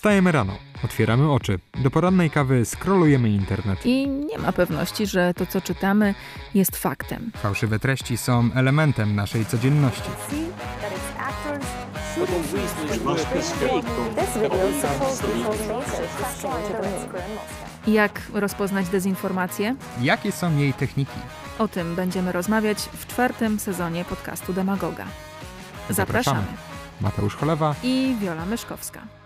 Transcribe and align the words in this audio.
Wstajemy 0.00 0.32
rano, 0.32 0.58
otwieramy 0.84 1.32
oczy, 1.32 1.58
do 1.82 1.90
porannej 1.90 2.30
kawy 2.30 2.64
scrollujemy 2.64 3.30
internet. 3.30 3.86
I 3.86 4.08
nie 4.08 4.38
ma 4.38 4.52
pewności, 4.52 5.06
że 5.06 5.34
to, 5.34 5.46
co 5.46 5.60
czytamy, 5.60 6.14
jest 6.54 6.76
faktem. 6.76 7.30
Fałszywe 7.36 7.78
treści 7.78 8.16
są 8.16 8.50
elementem 8.54 9.14
naszej 9.14 9.46
codzienności. 9.46 10.10
Jak 17.86 18.20
rozpoznać 18.34 18.88
dezinformację? 18.88 19.76
Jakie 20.00 20.32
są 20.32 20.56
jej 20.56 20.72
techniki? 20.72 21.20
O 21.58 21.68
tym 21.68 21.94
będziemy 21.94 22.32
rozmawiać 22.32 22.78
w 22.78 23.06
czwartym 23.06 23.58
sezonie 23.58 24.04
podcastu 24.04 24.52
Demagoga. 24.52 25.04
Zapraszamy. 25.90 26.46
Mateusz 27.00 27.36
Cholewa 27.36 27.74
I 27.82 28.16
Wiola 28.20 28.46
Myszkowska. 28.46 29.19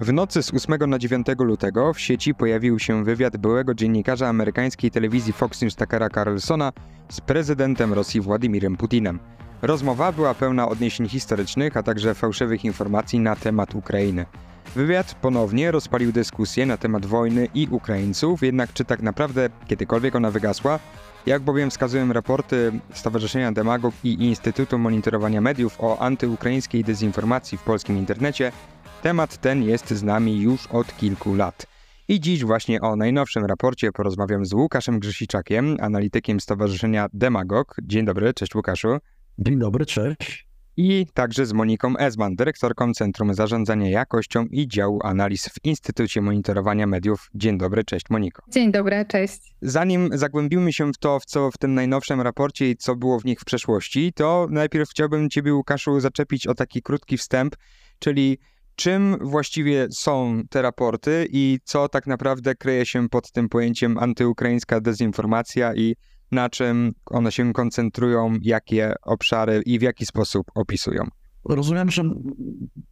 W 0.00 0.12
nocy 0.12 0.42
z 0.42 0.54
8 0.54 0.90
na 0.90 0.98
9 0.98 1.26
lutego 1.38 1.92
w 1.92 2.00
sieci 2.00 2.34
pojawił 2.34 2.78
się 2.78 3.04
wywiad 3.04 3.36
byłego 3.36 3.74
dziennikarza 3.74 4.28
amerykańskiej 4.28 4.90
telewizji 4.90 5.32
Fox 5.32 5.62
News 5.62 5.76
Takara 5.76 6.08
Carlsona 6.08 6.72
z 7.08 7.20
prezydentem 7.20 7.92
Rosji 7.92 8.20
Władimirem 8.20 8.76
Putinem. 8.76 9.18
Rozmowa 9.62 10.12
była 10.12 10.34
pełna 10.34 10.68
odniesień 10.68 11.08
historycznych, 11.08 11.76
a 11.76 11.82
także 11.82 12.14
fałszywych 12.14 12.64
informacji 12.64 13.20
na 13.20 13.36
temat 13.36 13.74
Ukrainy. 13.74 14.26
Wywiad 14.74 15.14
ponownie 15.14 15.70
rozpalił 15.70 16.12
dyskusję 16.12 16.66
na 16.66 16.76
temat 16.76 17.06
wojny 17.06 17.48
i 17.54 17.68
Ukraińców, 17.70 18.42
jednak 18.42 18.72
czy 18.72 18.84
tak 18.84 19.02
naprawdę 19.02 19.50
kiedykolwiek 19.66 20.14
ona 20.14 20.30
wygasła? 20.30 20.78
Jak 21.26 21.42
bowiem 21.42 21.70
wskazują 21.70 22.12
raporty 22.12 22.72
Stowarzyszenia 22.94 23.52
Demagog 23.52 23.94
i 24.04 24.24
Instytutu 24.24 24.78
Monitorowania 24.78 25.40
Mediów 25.40 25.76
o 25.80 25.98
antyukraińskiej 25.98 26.84
dezinformacji 26.84 27.58
w 27.58 27.62
polskim 27.62 27.98
internecie, 27.98 28.52
temat 29.02 29.36
ten 29.36 29.62
jest 29.62 29.90
z 29.90 30.02
nami 30.02 30.40
już 30.40 30.66
od 30.66 30.96
kilku 30.96 31.34
lat. 31.34 31.66
I 32.08 32.20
dziś 32.20 32.44
właśnie 32.44 32.80
o 32.80 32.96
najnowszym 32.96 33.44
raporcie 33.44 33.92
porozmawiam 33.92 34.46
z 34.46 34.52
Łukaszem 34.52 34.98
Grzesiczakiem, 34.98 35.76
analitykiem 35.80 36.40
Stowarzyszenia 36.40 37.08
Demagog. 37.12 37.76
Dzień 37.82 38.04
dobry, 38.04 38.34
cześć 38.34 38.54
Łukaszu. 38.54 38.98
Dzień 39.38 39.58
dobry, 39.58 39.86
cześć. 39.86 40.48
I 40.76 41.06
także 41.14 41.46
z 41.46 41.52
Moniką 41.52 41.96
Ezman, 41.96 42.36
dyrektorką 42.36 42.92
Centrum 42.92 43.34
Zarządzania 43.34 43.90
Jakością 43.90 44.44
i 44.50 44.68
Działu 44.68 45.00
Analiz 45.04 45.48
w 45.48 45.64
Instytucie 45.64 46.20
Monitorowania 46.20 46.86
Mediów. 46.86 47.30
Dzień 47.34 47.58
dobry, 47.58 47.84
cześć 47.84 48.10
Moniko. 48.10 48.42
Dzień 48.48 48.72
dobry, 48.72 49.04
cześć. 49.08 49.54
Zanim 49.62 50.10
zagłębimy 50.12 50.72
się 50.72 50.92
w 50.92 50.98
to, 50.98 51.20
w 51.20 51.24
co 51.24 51.50
w 51.50 51.58
tym 51.58 51.74
najnowszym 51.74 52.20
raporcie 52.20 52.70
i 52.70 52.76
co 52.76 52.96
było 52.96 53.20
w 53.20 53.24
nich 53.24 53.40
w 53.40 53.44
przeszłości, 53.44 54.12
to 54.12 54.46
najpierw 54.50 54.90
chciałbym 54.90 55.30
Ciebie, 55.30 55.54
Łukaszu, 55.54 56.00
zaczepić 56.00 56.46
o 56.46 56.54
taki 56.54 56.82
krótki 56.82 57.16
wstęp, 57.16 57.56
czyli 57.98 58.38
czym 58.74 59.16
właściwie 59.20 59.86
są 59.90 60.42
te 60.50 60.62
raporty 60.62 61.26
i 61.30 61.58
co 61.64 61.88
tak 61.88 62.06
naprawdę 62.06 62.54
kryje 62.54 62.86
się 62.86 63.08
pod 63.08 63.32
tym 63.32 63.48
pojęciem 63.48 63.98
antyukraińska 63.98 64.80
dezinformacja 64.80 65.74
i 65.74 65.96
na 66.30 66.50
czym 66.50 66.92
one 67.06 67.32
się 67.32 67.52
koncentrują, 67.52 68.34
jakie 68.42 68.94
obszary 69.02 69.62
i 69.66 69.78
w 69.78 69.82
jaki 69.82 70.06
sposób 70.06 70.46
opisują. 70.54 71.04
Rozumiem, 71.44 71.90
że, 71.90 72.02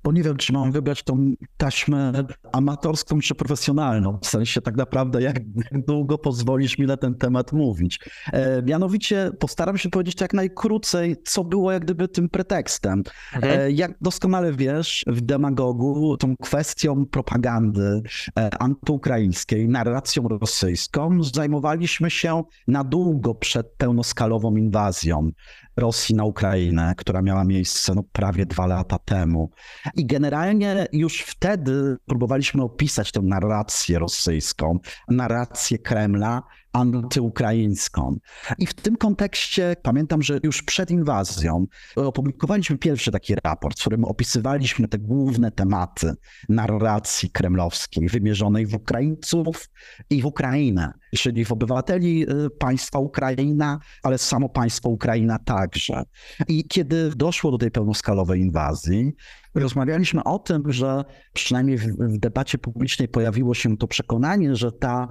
bo 0.03 0.13
nie 0.13 0.23
wiem, 0.23 0.37
czy 0.37 0.53
mam 0.53 0.73
wybrać 0.73 1.03
tą 1.03 1.33
taśmę 1.57 2.13
amatorską 2.53 3.21
czy 3.21 3.35
profesjonalną, 3.35 4.19
w 4.23 4.27
sensie 4.27 4.61
tak 4.61 4.77
naprawdę 4.77 5.23
jak, 5.23 5.37
długo 5.89 6.19
pozwolisz 6.19 6.79
mi 6.79 6.87
na 6.87 6.97
ten 6.97 7.15
temat 7.15 7.53
mówić. 7.53 7.99
E, 8.33 8.63
mianowicie 8.63 9.31
postaram 9.39 9.79
się 9.79 9.91
powiedzieć 9.91 10.21
jak 10.21 10.35
najkrócej, 10.35 11.17
co 11.25 11.45
było 11.45 11.73
jak 11.73 11.85
gdyby 11.85 12.09
tym 12.09 12.29
pretekstem. 12.29 13.03
Mhm. 13.35 13.61
E, 13.61 13.71
jak 13.71 13.93
doskonale 14.01 14.53
wiesz, 14.53 15.05
w 15.07 15.21
demagogu 15.21 16.17
tą 16.17 16.37
kwestią 16.37 17.07
propagandy 17.07 18.03
e, 18.39 18.51
antyukraińskiej, 18.63 19.69
narracją 19.69 20.29
rosyjską 20.29 21.23
zajmowaliśmy 21.23 22.11
się 22.11 22.43
na 22.69 22.85
długo 22.85 23.35
przed 23.35 23.75
pełnoskalową 23.77 24.57
inwazją. 24.57 25.31
Rosji 25.77 26.15
na 26.15 26.25
Ukrainę, 26.25 26.95
która 26.97 27.23
miała 27.23 27.45
miejsce 27.45 27.95
no, 27.95 28.03
prawie 28.13 28.47
dwa 28.47 28.67
lata 28.67 28.99
temu. 28.99 29.51
I 29.97 30.07
generalnie 30.07 30.87
już 30.93 31.21
wtedy 31.21 31.97
próbowaliśmy 32.07 32.63
opisać 32.63 33.13
tę 33.13 33.21
narrację 33.23 33.99
rosyjską, 33.99 34.79
narrację 35.09 35.79
Kremla 35.79 36.43
antyukraińską. 36.73 38.17
I 38.59 38.67
w 38.67 38.75
tym 38.75 38.97
kontekście 38.97 39.77
pamiętam, 39.83 40.23
że 40.23 40.39
już 40.43 40.63
przed 40.63 40.91
inwazją 40.91 41.67
opublikowaliśmy 41.97 42.79
pierwszy 42.79 43.13
taki 43.13 43.35
raport, 43.45 43.79
w 43.79 43.81
którym 43.81 44.05
opisywaliśmy 44.05 44.89
te 44.89 44.99
główne 44.99 45.51
tematy 45.51 46.15
narracji 46.49 47.31
kremlowskiej 47.31 48.09
wymierzonej 48.09 48.67
w 48.67 48.75
Ukraińców 48.75 49.69
i 50.11 50.23
w 50.23 50.27
Ukrainę, 50.27 50.93
czyli 51.17 51.45
w 51.45 51.53
obywateli 51.53 52.31
y, 52.31 52.51
państwa 52.51 52.99
Ukraina, 52.99 53.79
ale 54.03 54.19
samo 54.19 54.49
państwo 54.49 54.89
Ukraina 54.89 55.39
także. 55.39 56.03
I 56.49 56.65
kiedy 56.65 57.11
doszło 57.17 57.51
do 57.51 57.59
tej 57.59 57.71
pełnoskalowej 57.71 58.41
inwazji, 58.41 59.13
rozmawialiśmy 59.55 60.25
o 60.25 60.39
tym, 60.39 60.73
że 60.73 61.05
przynajmniej 61.33 61.79
w, 61.79 61.87
w 61.87 62.19
debacie 62.19 62.59
publicznej 62.59 63.09
pojawiło 63.09 63.55
się 63.55 63.77
to 63.77 63.87
przekonanie, 63.87 64.57
że 64.57 64.73
ta 64.73 65.09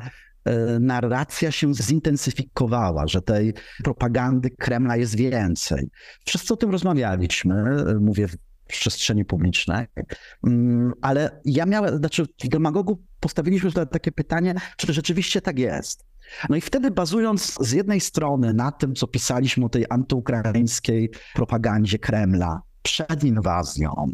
narracja 0.80 1.52
się 1.52 1.74
zintensyfikowała, 1.74 3.08
że 3.08 3.22
tej 3.22 3.54
propagandy 3.84 4.50
Kremla 4.50 4.98
jest 4.98 5.16
więcej. 5.16 5.90
Wszyscy 6.26 6.54
o 6.54 6.58
tym 6.58 6.70
rozmawialiśmy, 6.70 7.56
e, 7.56 7.96
mówię 8.00 8.28
w 8.28 8.38
przestrzeni 8.68 9.26
publicznej, 9.26 9.86
mm, 10.48 10.94
ale 11.02 11.42
ja 11.46 11.66
miałem, 11.66 11.98
znaczy 11.98 12.26
w 12.44 12.48
demagogu 12.48 13.04
postawiliśmy 13.20 13.72
sobie 13.72 13.86
takie 13.86 14.12
pytanie, 14.12 14.56
czy 14.78 14.94
rzeczywiście 14.94 15.42
tak 15.42 15.60
jest. 15.60 16.06
No 16.50 16.56
i 16.56 16.62
wtedy 16.62 16.92
bazując 16.92 17.58
z 17.68 17.72
jednej 17.72 18.00
strony 18.00 18.54
na 18.54 18.72
tym, 18.72 18.96
co 18.96 19.08
pisaliśmy 19.08 19.66
o 19.66 19.70
tej 19.70 19.86
antyukraińskiej 19.90 21.10
propagandzie 21.36 22.00
Kremla, 22.00 22.62
przed 22.82 23.24
inwazją. 23.24 24.12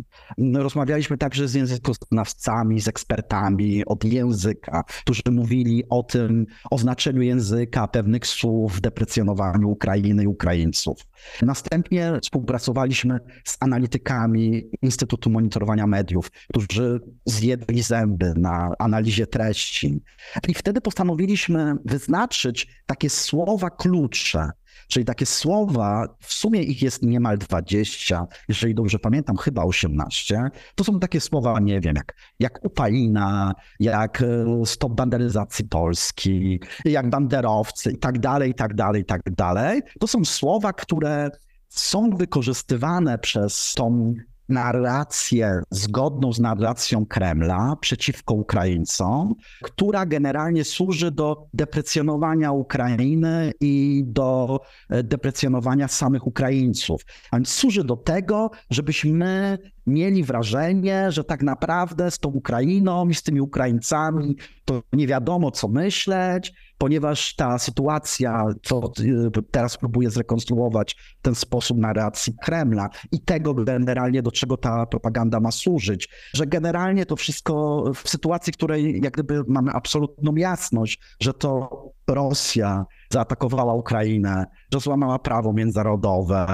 Rozmawialiśmy 0.53 1.17
także 1.17 1.47
z 1.47 1.53
językoznawcami, 1.53 2.81
z 2.81 2.87
ekspertami 2.87 3.85
od 3.85 4.03
języka, 4.03 4.83
którzy 5.01 5.21
mówili 5.31 5.83
o 5.89 6.03
tym, 6.03 6.45
o 6.71 6.77
znaczeniu 6.77 7.21
języka, 7.21 7.87
pewnych 7.87 8.27
słów, 8.27 8.81
deprecjonowaniu 8.81 9.69
Ukrainy 9.69 10.23
i 10.23 10.27
Ukraińców. 10.27 10.97
Następnie 11.41 12.19
współpracowaliśmy 12.21 13.19
z 13.45 13.57
analitykami 13.59 14.63
Instytutu 14.81 15.29
Monitorowania 15.29 15.87
Mediów, 15.87 16.31
którzy 16.49 16.99
zjedli 17.25 17.81
zęby 17.81 18.33
na 18.35 18.71
analizie 18.79 19.27
treści. 19.27 20.03
I 20.47 20.53
wtedy 20.53 20.81
postanowiliśmy 20.81 21.75
wyznaczyć 21.85 22.67
takie 22.85 23.09
słowa 23.09 23.69
klucze, 23.69 24.49
Czyli 24.88 25.06
takie 25.06 25.25
słowa, 25.25 26.07
w 26.19 26.34
sumie 26.34 26.63
ich 26.63 26.81
jest 26.81 27.03
niemal 27.03 27.38
20, 27.38 28.28
jeżeli 28.47 28.75
dobrze 28.75 29.00
pamiętam, 29.00 29.38
chyba 29.38 29.63
18. 29.63 30.50
To 30.75 30.84
są 30.84 31.00
takie 31.00 31.22
słowa, 31.22 31.59
nie 31.59 31.79
wiem, 31.79 31.96
jak, 31.96 32.16
jak 32.40 32.66
upalina, 32.66 33.53
jak 33.79 34.22
e, 34.22 34.25
stop 34.66 34.94
banderyzacji 34.94 35.66
Polski, 35.66 36.59
jak 36.85 37.09
banderowcy 37.09 37.91
i 37.91 37.97
tak 37.97 38.19
dalej, 38.19 38.51
i 38.51 38.53
tak 38.53 38.73
dalej, 38.73 39.01
i 39.01 39.06
tak 39.06 39.22
dalej. 39.31 39.81
To 40.00 40.07
są 40.07 40.25
słowa, 40.25 40.73
które 40.73 41.29
są 41.69 42.09
wykorzystywane 42.09 43.19
przez 43.19 43.73
tą 43.73 44.13
narrację 44.50 45.61
zgodną 45.72 46.33
z 46.33 46.39
narracją 46.39 47.06
Kremla 47.06 47.75
przeciwko 47.81 48.33
Ukraińcom, 48.33 49.35
która 49.63 50.06
generalnie 50.06 50.63
służy 50.63 51.11
do 51.11 51.47
deprecjonowania 51.53 52.51
Ukrainy 52.51 53.51
i 53.61 54.03
do 54.07 54.59
e, 54.89 55.03
deprecjonowania 55.03 55.88
samych 55.88 56.28
Ukraińców. 56.28 57.01
A 57.31 57.38
więc 57.38 57.50
służy 57.50 57.84
do 57.84 57.95
tego, 57.95 58.51
żebyśmy 58.69 59.57
mieli 59.88 60.23
wrażenie, 60.23 61.11
że 61.11 61.23
tak 61.23 61.44
naprawdę 61.44 62.11
z 62.11 62.19
tą 62.19 62.29
Ukrainą 62.29 63.09
i 63.09 63.16
z 63.16 63.23
tymi 63.23 63.41
Ukraińcami 63.41 64.35
to 64.66 64.84
nie 64.93 65.08
wiadomo 65.08 65.52
co 65.52 65.67
myśleć, 65.67 66.53
ponieważ 66.77 67.35
ta 67.35 67.59
sytuacja, 67.59 68.45
co 68.63 68.91
y, 68.99 69.43
teraz 69.51 69.77
próbuje 69.77 70.09
zrekonstruować 70.09 70.95
ten 71.22 71.35
sposób 71.35 71.77
narracji 71.77 72.33
Kremla 72.43 72.89
i 73.11 73.22
tego 73.22 73.53
generalnie, 73.53 74.22
do 74.22 74.31
czego 74.31 74.57
ta 74.57 74.85
propaganda 74.85 75.39
ma 75.39 75.51
służyć, 75.51 76.09
że 76.33 76.45
generalnie 76.45 77.05
to 77.05 77.16
wszystko 77.16 77.83
w 77.95 78.09
sytuacji, 78.09 78.53
w 78.53 78.57
której 78.57 79.01
jak 79.03 79.13
gdyby 79.13 79.43
mamy 79.47 79.72
absolutną 79.72 80.35
jasność, 80.35 80.99
że 81.19 81.33
to 81.33 81.69
Rosja 82.07 82.85
zaatakowała 83.11 83.73
Ukrainę, 83.73 84.46
że 84.73 84.79
złamała 84.79 85.19
prawo 85.19 85.53
międzynarodowe 85.53 86.47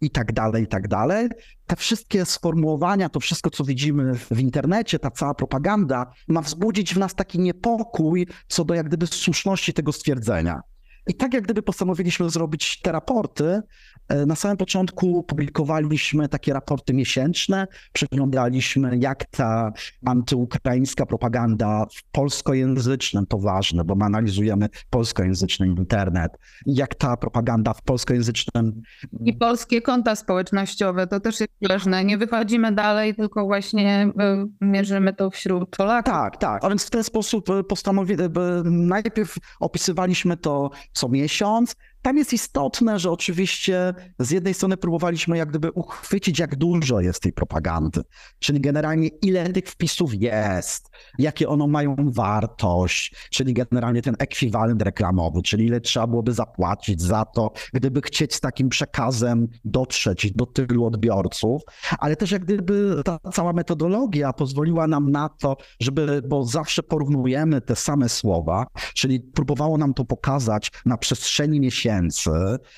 i 0.00 0.10
tak 0.10 0.32
dalej, 0.32 0.64
i 0.64 0.66
tak 0.66 0.88
dalej. 0.88 1.28
Te 1.66 1.76
wszystkie 1.76 2.24
sformułowania, 2.24 3.08
to 3.08 3.20
wszystko, 3.20 3.50
co 3.50 3.64
widzimy 3.64 4.14
w 4.14 4.40
internecie, 4.40 4.98
ta 4.98 5.10
cała 5.10 5.34
propaganda 5.34 6.06
ma 6.28 6.40
wzbudzić 6.40 6.94
w 6.94 6.98
nas 6.98 7.14
taki 7.14 7.38
niepokój 7.38 8.26
co 8.48 8.64
do 8.64 8.74
jak 8.74 8.86
gdyby 8.86 9.06
słuszności 9.06 9.72
tego 9.72 9.92
stwierdzenia. 9.92 10.60
I 11.06 11.14
tak 11.14 11.34
jak 11.34 11.44
gdyby 11.44 11.62
postanowiliśmy 11.62 12.30
zrobić 12.30 12.80
te 12.80 12.92
raporty, 12.92 13.62
e, 14.08 14.26
na 14.26 14.36
samym 14.36 14.56
początku 14.56 15.22
publikowaliśmy 15.22 16.28
takie 16.28 16.52
raporty 16.52 16.94
miesięczne, 16.94 17.66
przeglądaliśmy 17.92 18.98
jak 18.98 19.24
ta 19.24 19.72
antyukraińska 20.06 21.06
propaganda 21.06 21.86
w 21.94 22.10
polskojęzycznym, 22.12 23.26
to 23.26 23.38
ważne, 23.38 23.84
bo 23.84 23.94
my 23.94 24.04
analizujemy 24.04 24.68
polskojęzyczny 24.90 25.66
internet, 25.66 26.32
jak 26.66 26.94
ta 26.94 27.16
propaganda 27.16 27.74
w 27.74 27.82
polskojęzycznym... 27.82 28.82
I 29.24 29.32
polskie 29.32 29.82
konta 29.82 30.16
społecznościowe, 30.16 31.06
to 31.06 31.20
też 31.20 31.40
jest 31.40 31.52
ważne. 31.68 32.04
Nie 32.04 32.18
wychodzimy 32.18 32.72
dalej, 32.72 33.14
tylko 33.14 33.44
właśnie 33.44 34.12
e, 34.18 34.46
mierzymy 34.60 35.12
to 35.12 35.30
wśród 35.30 35.76
Polaków. 35.76 36.12
Tak, 36.12 36.36
tak. 36.36 36.64
A 36.64 36.68
więc 36.68 36.86
w 36.86 36.90
ten 36.90 37.04
sposób 37.04 37.50
e, 37.50 37.64
postanowiliśmy, 37.64 38.30
najpierw 38.64 39.36
opisywaliśmy 39.60 40.36
to 40.36 40.70
co 40.94 41.08
miesiąc. 41.08 41.76
Tam 42.04 42.18
jest 42.18 42.32
istotne, 42.32 42.98
że 42.98 43.10
oczywiście 43.10 43.94
z 44.18 44.30
jednej 44.30 44.54
strony 44.54 44.76
próbowaliśmy 44.76 45.38
jak 45.38 45.48
gdyby 45.48 45.72
uchwycić, 45.72 46.38
jak 46.38 46.56
dużo 46.56 47.00
jest 47.00 47.22
tej 47.22 47.32
propagandy, 47.32 48.00
czyli 48.38 48.60
generalnie 48.60 49.08
ile 49.08 49.52
tych 49.52 49.64
wpisów 49.64 50.14
jest, 50.14 50.90
jakie 51.18 51.48
one 51.48 51.66
mają 51.66 51.96
wartość, 51.98 53.14
czyli 53.30 53.54
generalnie 53.54 54.02
ten 54.02 54.14
ekwiwalent 54.18 54.82
reklamowy, 54.82 55.42
czyli 55.42 55.66
ile 55.66 55.80
trzeba 55.80 56.06
byłoby 56.06 56.32
zapłacić 56.32 57.02
za 57.02 57.24
to, 57.24 57.52
gdyby 57.72 58.00
chcieć 58.02 58.34
z 58.34 58.40
takim 58.40 58.68
przekazem 58.68 59.48
dotrzeć 59.64 60.32
do 60.32 60.46
tylu 60.46 60.86
odbiorców, 60.86 61.62
ale 61.98 62.16
też 62.16 62.30
jak 62.30 62.44
gdyby 62.44 63.02
ta 63.04 63.18
cała 63.32 63.52
metodologia 63.52 64.32
pozwoliła 64.32 64.86
nam 64.86 65.10
na 65.10 65.28
to, 65.28 65.56
żeby, 65.80 66.22
bo 66.28 66.44
zawsze 66.44 66.82
porównujemy 66.82 67.60
te 67.60 67.76
same 67.76 68.08
słowa, 68.08 68.66
czyli 68.94 69.20
próbowało 69.20 69.78
nam 69.78 69.94
to 69.94 70.04
pokazać 70.04 70.70
na 70.86 70.96
przestrzeni 70.96 71.60
miesięcy, 71.60 71.93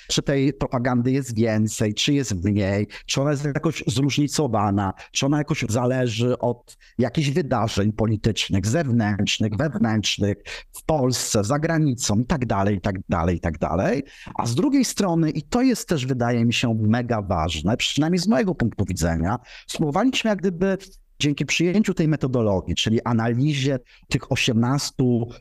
czy 0.08 0.22
tej 0.22 0.52
propagandy 0.52 1.12
jest 1.12 1.36
więcej, 1.36 1.94
czy 1.94 2.12
jest 2.12 2.44
mniej, 2.44 2.86
czy 3.06 3.20
ona 3.20 3.30
jest 3.30 3.44
jakoś 3.44 3.84
zróżnicowana, 3.86 4.92
czy 5.12 5.26
ona 5.26 5.38
jakoś 5.38 5.64
zależy 5.68 6.38
od 6.38 6.76
jakichś 6.98 7.30
wydarzeń 7.30 7.92
politycznych, 7.92 8.66
zewnętrznych, 8.66 9.56
wewnętrznych, 9.56 10.36
w 10.72 10.84
Polsce, 10.84 11.44
za 11.44 11.58
granicą 11.58 12.18
i 12.18 12.26
tak 12.26 12.46
dalej, 12.46 12.76
i 12.76 12.80
tak 12.80 12.96
dalej, 13.08 13.36
i 13.36 13.40
tak 13.40 13.58
dalej. 13.58 14.02
A 14.34 14.46
z 14.46 14.54
drugiej 14.54 14.84
strony, 14.84 15.30
i 15.30 15.42
to 15.42 15.62
jest 15.62 15.88
też 15.88 16.06
wydaje 16.06 16.44
mi 16.44 16.52
się 16.52 16.74
mega 16.74 17.22
ważne, 17.22 17.76
przynajmniej 17.76 18.18
z 18.18 18.28
mojego 18.28 18.54
punktu 18.54 18.84
widzenia, 18.84 19.38
spróbowaliśmy 19.66 20.30
jak 20.30 20.38
gdyby 20.38 20.78
dzięki 21.18 21.46
przyjęciu 21.46 21.94
tej 21.94 22.08
metodologii, 22.08 22.74
czyli 22.74 23.02
analizie 23.02 23.78
tych 24.08 24.32
18 24.32 24.94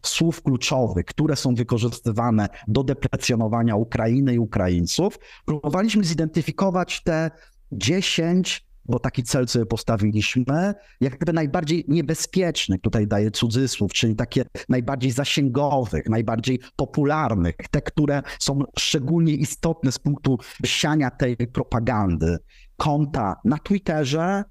słów 0.04 0.42
kluczowych, 0.42 1.06
które 1.06 1.36
są 1.36 1.56
wykorzystywane 1.56 2.50
do 2.68 2.83
deprecjonowania 2.83 3.75
Ukrainy 3.75 4.33
i 4.33 4.39
Ukraińców, 4.39 5.19
próbowaliśmy 5.45 6.04
zidentyfikować 6.04 7.04
te 7.04 7.31
10 7.72 8.66
bo 8.88 9.00
taki 9.00 9.24
cel 9.24 9.48
sobie 9.48 9.66
postawiliśmy, 9.66 10.74
jak 11.01 11.16
gdyby 11.16 11.33
najbardziej 11.33 11.86
niebezpiecznych, 11.88 12.81
tutaj 12.81 13.07
daję 13.07 13.31
cudzysłów, 13.31 13.94
czyli 13.94 14.16
takie 14.16 14.45
najbardziej 14.69 15.12
zasięgowych, 15.12 16.10
najbardziej 16.10 16.60
popularnych, 16.75 17.56
te, 17.72 17.81
które 17.81 18.22
są 18.39 18.60
szczególnie 18.80 19.33
istotne 19.33 19.92
z 19.92 20.00
punktu 20.00 20.38
siania 20.66 21.12
tej 21.12 21.36
propagandy. 21.38 22.38
Konta 22.77 23.36
na 23.45 23.57
Twitterze, 23.57 24.44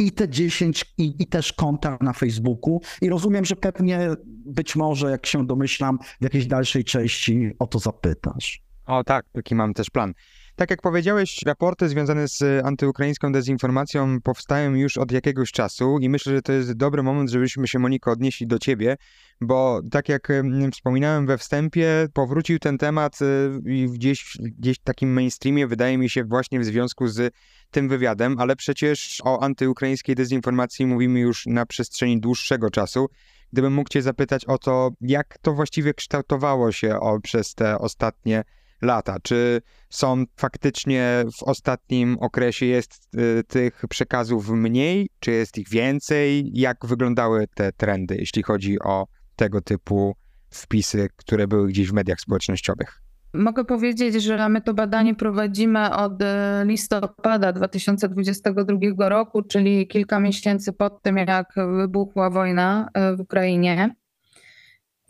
i 0.00 0.12
te 0.12 0.28
10 0.28 0.84
i, 0.98 1.14
i, 1.18 1.26
też 1.26 1.52
konta 1.52 1.98
na 2.00 2.12
Facebooku. 2.12 2.80
I 3.02 3.08
rozumiem, 3.08 3.44
że 3.44 3.56
pewnie 3.56 4.08
być 4.26 4.76
może, 4.76 5.10
jak 5.10 5.26
się 5.26 5.46
domyślam, 5.46 5.98
w 6.20 6.24
jakiejś 6.24 6.46
dalszej 6.46 6.84
części 6.84 7.52
o 7.58 7.66
to 7.66 7.78
zapytasz. 7.78 8.62
O 8.86 9.04
tak, 9.04 9.26
taki 9.32 9.54
mam 9.54 9.74
też 9.74 9.90
plan. 9.90 10.14
Tak 10.60 10.70
jak 10.70 10.82
powiedziałeś, 10.82 11.42
raporty 11.46 11.88
związane 11.88 12.28
z 12.28 12.64
antyukraińską 12.64 13.32
dezinformacją 13.32 14.20
powstają 14.20 14.74
już 14.74 14.98
od 14.98 15.12
jakiegoś 15.12 15.52
czasu 15.52 15.98
i 16.00 16.08
myślę, 16.08 16.32
że 16.32 16.42
to 16.42 16.52
jest 16.52 16.72
dobry 16.72 17.02
moment, 17.02 17.30
żebyśmy 17.30 17.68
się, 17.68 17.78
Moniko, 17.78 18.10
odnieśli 18.10 18.46
do 18.46 18.58
ciebie, 18.58 18.96
bo 19.40 19.80
tak 19.90 20.08
jak 20.08 20.28
wspominałem 20.72 21.26
we 21.26 21.38
wstępie, 21.38 22.08
powrócił 22.12 22.58
ten 22.58 22.78
temat 22.78 23.18
y, 23.22 23.88
gdzieś, 23.88 24.36
gdzieś 24.40 24.76
w 24.76 24.82
takim 24.82 25.12
mainstreamie, 25.12 25.66
wydaje 25.66 25.98
mi 25.98 26.10
się, 26.10 26.24
właśnie 26.24 26.60
w 26.60 26.64
związku 26.64 27.08
z 27.08 27.34
tym 27.70 27.88
wywiadem, 27.88 28.36
ale 28.38 28.56
przecież 28.56 29.20
o 29.24 29.42
antyukraińskiej 29.42 30.14
dezinformacji 30.14 30.86
mówimy 30.86 31.20
już 31.20 31.46
na 31.46 31.66
przestrzeni 31.66 32.20
dłuższego 32.20 32.70
czasu. 32.70 33.06
Gdybym 33.52 33.72
mógł 33.72 33.88
Cię 33.88 34.02
zapytać 34.02 34.44
o 34.44 34.58
to, 34.58 34.90
jak 35.00 35.38
to 35.42 35.52
właściwie 35.52 35.94
kształtowało 35.94 36.72
się 36.72 37.00
o, 37.00 37.20
przez 37.20 37.54
te 37.54 37.78
ostatnie 37.78 38.44
lata? 38.82 39.16
Czy 39.22 39.60
są 39.90 40.24
faktycznie 40.36 41.24
w 41.38 41.42
ostatnim 41.42 42.16
okresie 42.20 42.66
jest 42.66 43.08
y, 43.14 43.44
tych 43.44 43.82
przekazów 43.88 44.48
mniej, 44.48 45.08
czy 45.20 45.30
jest 45.30 45.58
ich 45.58 45.68
więcej? 45.68 46.50
Jak 46.54 46.86
wyglądały 46.86 47.46
te 47.54 47.72
trendy, 47.72 48.16
jeśli 48.16 48.42
chodzi 48.42 48.78
o 48.80 49.06
tego 49.36 49.60
typu 49.60 50.16
wpisy, 50.50 51.08
które 51.16 51.46
były 51.46 51.68
gdzieś 51.68 51.90
w 51.90 51.92
mediach 51.92 52.20
społecznościowych? 52.20 53.02
Mogę 53.34 53.64
powiedzieć, 53.64 54.22
że 54.22 54.48
my 54.48 54.60
to 54.60 54.74
badanie 54.74 55.14
prowadzimy 55.14 55.94
od 55.94 56.22
e, 56.22 56.62
listopada 56.66 57.52
2022 57.52 59.08
roku, 59.08 59.42
czyli 59.42 59.86
kilka 59.86 60.20
miesięcy 60.20 60.72
po 60.72 60.90
tym, 60.90 61.16
jak 61.16 61.52
wybuchła 61.76 62.30
wojna 62.30 62.88
e, 62.94 63.16
w 63.16 63.20
Ukrainie. 63.20 63.94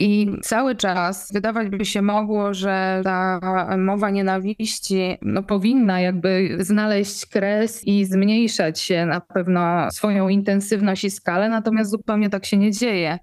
I 0.01 0.31
cały 0.43 0.77
czas 0.77 1.33
wydawać 1.33 1.69
by 1.69 1.85
się 1.85 2.03
mogło, 2.03 2.55
że 2.55 3.01
ta 3.05 3.41
mowa 3.79 4.11
nienawiści 4.11 5.19
no, 5.23 5.43
powinna 5.43 6.01
jakby 6.01 6.57
znaleźć 6.61 7.27
kres 7.27 7.87
i 7.87 8.05
zmniejszać 8.05 8.81
się 8.81 9.07
na 9.07 9.21
pewno 9.21 9.91
swoją 9.91 10.29
intensywność 10.29 11.05
i 11.05 11.11
skalę, 11.11 11.49
natomiast 11.49 11.91
zupełnie 11.91 12.31
tak 12.31 12.47
się 12.47 12.57
nie 12.57 12.73
dzieje. 12.73 13.19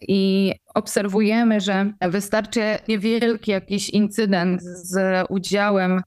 I 0.00 0.52
obserwujemy, 0.74 1.60
że 1.60 1.92
wystarczy 2.00 2.60
niewielki 2.88 3.50
jakiś 3.50 3.90
incydent 3.90 4.62
z 4.62 5.24
udziałem 5.28 6.02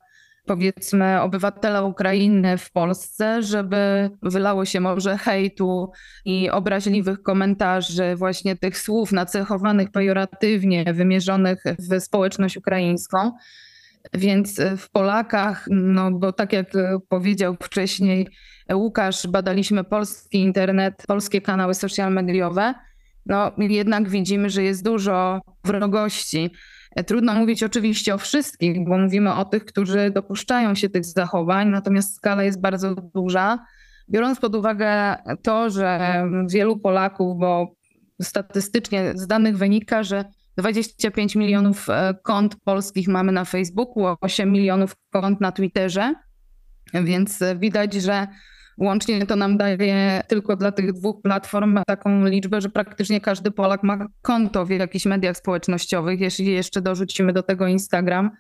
powiedzmy 0.50 1.22
obywatela 1.22 1.84
Ukrainy 1.84 2.58
w 2.58 2.72
Polsce, 2.72 3.44
żeby 3.44 4.10
wylało 4.22 4.66
się 4.66 4.80
może 4.80 5.18
hejtu 5.18 5.92
i 6.26 6.50
obraźliwych 6.50 7.22
komentarzy, 7.22 8.16
właśnie 8.16 8.56
tych 8.56 8.78
słów 8.78 9.12
nacechowanych 9.12 9.92
pejoratywnie, 9.92 10.94
wymierzonych 10.94 11.64
w 11.80 12.00
społeczność 12.00 12.58
ukraińską. 12.58 13.32
Więc 14.14 14.62
w 14.78 14.90
Polakach, 14.90 15.66
no 15.72 16.12
bo 16.12 16.34
tak 16.34 16.54
jak 16.54 16.72
powiedział 17.10 17.56
wcześniej 17.62 18.28
Łukasz, 18.74 19.28
badaliśmy 19.28 19.84
polski 19.84 20.40
internet, 20.40 21.04
polskie 21.08 21.42
kanały 21.42 21.74
social 21.74 22.14
mediowe 22.14 22.74
no 23.26 23.52
jednak 23.58 24.10
widzimy, 24.10 24.50
że 24.50 24.64
jest 24.64 24.84
dużo 24.84 25.42
wrogości. 25.64 26.52
E, 26.96 27.04
trudno 27.04 27.34
mówić 27.34 27.64
oczywiście 27.64 28.16
o 28.16 28.18
wszystkich, 28.18 28.86
bo 28.86 28.98
mówimy 28.98 29.34
o 29.34 29.46
tych, 29.46 29.66
którzy 29.66 30.12
dopuszczają 30.12 30.76
się 30.76 30.90
tych 30.90 31.06
zachowań, 31.06 31.70
natomiast 31.70 32.16
skala 32.16 32.44
jest 32.44 32.62
bardzo 32.62 32.96
duża. 32.96 33.66
Biorąc 34.10 34.40
pod 34.40 34.56
uwagę 34.56 35.16
to, 35.42 35.70
że 35.70 36.24
wielu 36.50 36.80
Polaków, 36.80 37.40
bo 37.40 37.74
statystycznie 38.22 39.14
z 39.16 39.28
danych 39.28 39.58
wynika, 39.58 40.04
że 40.04 40.26
25 40.58 41.36
milionów 41.36 41.90
e, 41.90 42.14
kont 42.24 42.56
polskich 42.56 43.08
mamy 43.08 43.32
na 43.32 43.46
Facebooku, 43.46 44.16
8 44.22 44.52
milionów 44.52 44.96
kont 45.10 45.42
na 45.42 45.52
Twitterze, 45.52 46.14
więc 46.94 47.44
widać, 47.56 47.94
że 47.94 48.28
Łącznie 48.80 49.26
to 49.26 49.36
nam 49.36 49.58
daje 49.58 50.22
tylko 50.28 50.56
dla 50.56 50.72
tych 50.72 50.94
dwóch 50.94 51.22
platform 51.22 51.80
taką 51.88 52.26
liczbę, 52.26 52.62
że 52.62 52.70
praktycznie 52.70 53.22
każdy 53.22 53.52
Polak 53.52 53.84
ma 53.84 54.08
konto 54.22 54.66
w 54.66 54.70
jakichś 54.70 55.06
mediach 55.06 55.38
społecznościowych. 55.38 56.20
Jeśli 56.20 56.46
jeszcze 56.46 56.82
dorzucimy 56.82 57.34
do 57.34 57.44
tego 57.44 57.68
Instagram, 57.68 58.32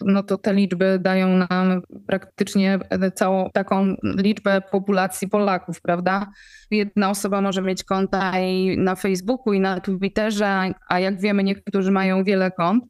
no 0.00 0.22
to 0.22 0.38
te 0.38 0.54
liczby 0.54 0.98
dają 1.02 1.28
nam 1.28 1.82
praktycznie 2.06 2.78
całą 3.14 3.50
taką 3.50 3.94
liczbę 4.02 4.62
populacji 4.70 5.28
Polaków, 5.28 5.80
prawda? 5.80 6.30
Jedna 6.70 7.10
osoba 7.10 7.40
może 7.40 7.62
mieć 7.62 7.84
konta 7.84 8.40
i 8.40 8.78
na 8.78 8.94
Facebooku, 8.94 9.52
i 9.52 9.60
na 9.60 9.80
Twitterze, 9.80 10.72
a 10.88 11.00
jak 11.00 11.20
wiemy, 11.20 11.44
niektórzy 11.44 11.90
mają 11.90 12.24
wiele 12.24 12.50
kont. 12.50 12.84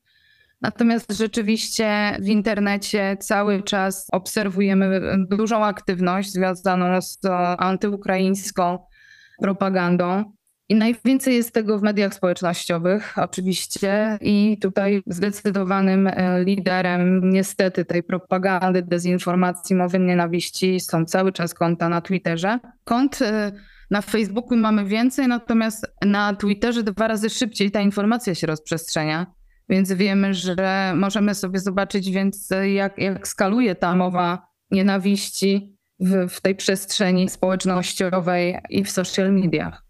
Natomiast 0.64 1.12
rzeczywiście 1.12 2.16
w 2.20 2.28
internecie 2.28 3.16
cały 3.20 3.62
czas 3.62 4.06
obserwujemy 4.12 5.00
dużą 5.30 5.64
aktywność 5.64 6.32
związaną 6.32 7.00
z 7.00 7.18
antyukraińską 7.58 8.78
propagandą. 9.40 10.24
I 10.68 10.74
najwięcej 10.74 11.34
jest 11.34 11.52
tego 11.52 11.78
w 11.78 11.82
mediach 11.82 12.14
społecznościowych, 12.14 13.18
oczywiście, 13.18 14.18
i 14.20 14.58
tutaj 14.62 15.02
zdecydowanym 15.06 16.06
e, 16.06 16.44
liderem 16.44 17.30
niestety 17.30 17.84
tej 17.84 18.02
propagandy, 18.02 18.82
dezinformacji, 18.82 19.76
mowy 19.76 19.98
nienawiści 19.98 20.80
są 20.80 21.04
cały 21.04 21.32
czas 21.32 21.54
konta 21.54 21.88
na 21.88 22.00
Twitterze. 22.00 22.58
Kont 22.84 23.22
e, 23.22 23.52
na 23.90 24.02
Facebooku 24.02 24.58
mamy 24.58 24.84
więcej, 24.84 25.28
natomiast 25.28 25.94
na 26.04 26.34
Twitterze 26.34 26.82
dwa 26.82 27.08
razy 27.08 27.30
szybciej 27.30 27.70
ta 27.70 27.80
informacja 27.80 28.34
się 28.34 28.46
rozprzestrzenia 28.46 29.26
więc 29.68 29.92
wiemy, 29.92 30.34
że 30.34 30.92
możemy 30.96 31.34
sobie 31.34 31.58
zobaczyć, 31.58 32.10
więc 32.10 32.48
jak, 32.74 32.98
jak 32.98 33.28
skaluje 33.28 33.74
ta 33.74 33.96
mowa 33.96 34.46
nienawiści 34.70 35.78
w, 36.00 36.30
w 36.30 36.40
tej 36.40 36.54
przestrzeni 36.54 37.28
społecznościowej 37.28 38.58
i 38.70 38.84
w 38.84 38.90
social 38.90 39.32
mediach. 39.32 39.83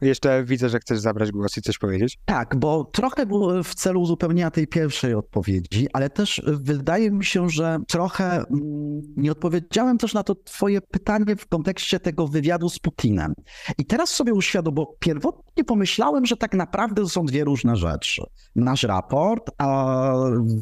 Jeszcze 0.00 0.44
widzę, 0.44 0.68
że 0.68 0.78
chcesz 0.78 0.98
zabrać 0.98 1.32
głos 1.32 1.58
i 1.58 1.62
coś 1.62 1.78
powiedzieć. 1.78 2.18
Tak, 2.24 2.56
bo 2.56 2.84
trochę 2.84 3.26
w 3.64 3.74
celu 3.74 4.00
uzupełnienia 4.00 4.50
tej 4.50 4.66
pierwszej 4.66 5.14
odpowiedzi, 5.14 5.88
ale 5.92 6.10
też 6.10 6.42
wydaje 6.46 7.10
mi 7.10 7.24
się, 7.24 7.48
że 7.48 7.78
trochę 7.88 8.36
mm, 8.36 9.00
nie 9.16 9.32
odpowiedziałem 9.32 9.98
też 9.98 10.14
na 10.14 10.22
to 10.22 10.34
twoje 10.34 10.80
pytanie 10.80 11.36
w 11.38 11.46
kontekście 11.46 12.00
tego 12.00 12.28
wywiadu 12.28 12.68
z 12.68 12.78
Putinem. 12.78 13.34
I 13.78 13.86
teraz 13.86 14.10
sobie 14.10 14.34
uświadom, 14.34 14.74
bo 14.74 14.96
pierwotnie 14.98 15.64
pomyślałem, 15.64 16.26
że 16.26 16.36
tak 16.36 16.54
naprawdę 16.54 17.08
są 17.08 17.26
dwie 17.26 17.44
różne 17.44 17.76
rzeczy. 17.76 18.22
Nasz 18.56 18.82
raport, 18.82 19.50
a 19.58 20.12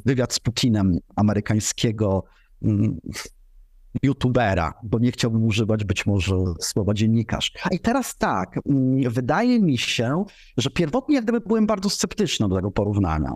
wywiad 0.07 0.33
z 0.33 0.41
Putinem 0.41 0.99
amerykańskiego 1.17 2.25
mm, 2.63 2.99
youtubera, 4.03 4.75
bo 4.83 4.99
nie 4.99 5.13
chciałbym 5.13 5.45
używać 5.45 5.85
być 5.85 6.07
może 6.07 6.37
słowa 6.61 6.95
dziennikarz. 6.95 7.53
I 7.71 7.81
teraz 7.81 8.17
tak, 8.17 8.59
mm, 8.67 9.11
wydaje 9.11 9.61
mi 9.61 9.79
się, 9.79 10.25
że 10.57 10.71
pierwotnie 10.71 11.15
jak 11.15 11.25
gdyby 11.25 11.41
byłem 11.41 11.67
bardzo 11.67 11.91
sceptyczny 11.91 12.49
do 12.49 12.57
tego 12.57 12.71
porównania. 12.71 13.33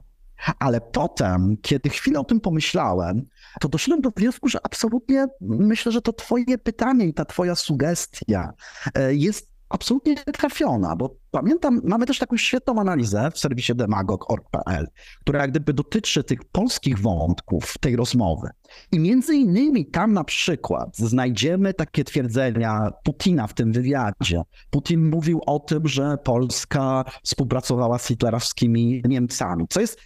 Ale 0.58 0.80
potem, 0.80 1.56
kiedy 1.62 1.88
chwilę 1.88 2.20
o 2.20 2.24
tym 2.24 2.40
pomyślałem, 2.40 3.22
to 3.60 3.68
doszedłem 3.68 4.00
do 4.00 4.10
wniosku, 4.16 4.48
że 4.48 4.58
absolutnie 4.62 5.26
myślę, 5.40 5.92
że 5.92 6.02
to 6.02 6.12
twoje 6.12 6.58
pytanie 6.58 7.06
i 7.06 7.14
ta 7.14 7.24
twoja 7.24 7.54
sugestia 7.54 8.52
e, 8.94 9.14
jest 9.14 9.50
absolutnie 9.68 10.16
trafiona, 10.16 10.96
bo 10.96 11.16
pamiętam, 11.36 11.80
mamy 11.84 12.06
też 12.06 12.18
taką 12.18 12.36
świetną 12.36 12.80
analizę 12.80 13.30
w 13.34 13.38
serwisie 13.38 13.74
demagog.org.pl, 13.74 14.86
która 15.20 15.40
jak 15.40 15.50
gdyby 15.50 15.72
dotyczy 15.72 16.24
tych 16.24 16.44
polskich 16.44 16.98
wątków 16.98 17.74
tej 17.80 17.96
rozmowy. 17.96 18.48
I 18.92 18.98
między 18.98 19.34
innymi 19.34 19.86
tam 19.86 20.12
na 20.12 20.24
przykład 20.24 20.96
znajdziemy 20.96 21.74
takie 21.74 22.04
twierdzenia 22.04 22.90
Putina 23.04 23.46
w 23.46 23.54
tym 23.54 23.72
wywiadzie. 23.72 24.42
Putin 24.70 25.10
mówił 25.10 25.40
o 25.46 25.58
tym, 25.58 25.88
że 25.88 26.16
Polska 26.24 27.04
współpracowała 27.22 27.98
z 27.98 28.06
hitlerowskimi 28.06 29.02
Niemcami, 29.04 29.64
co 29.68 29.80
jest 29.80 29.98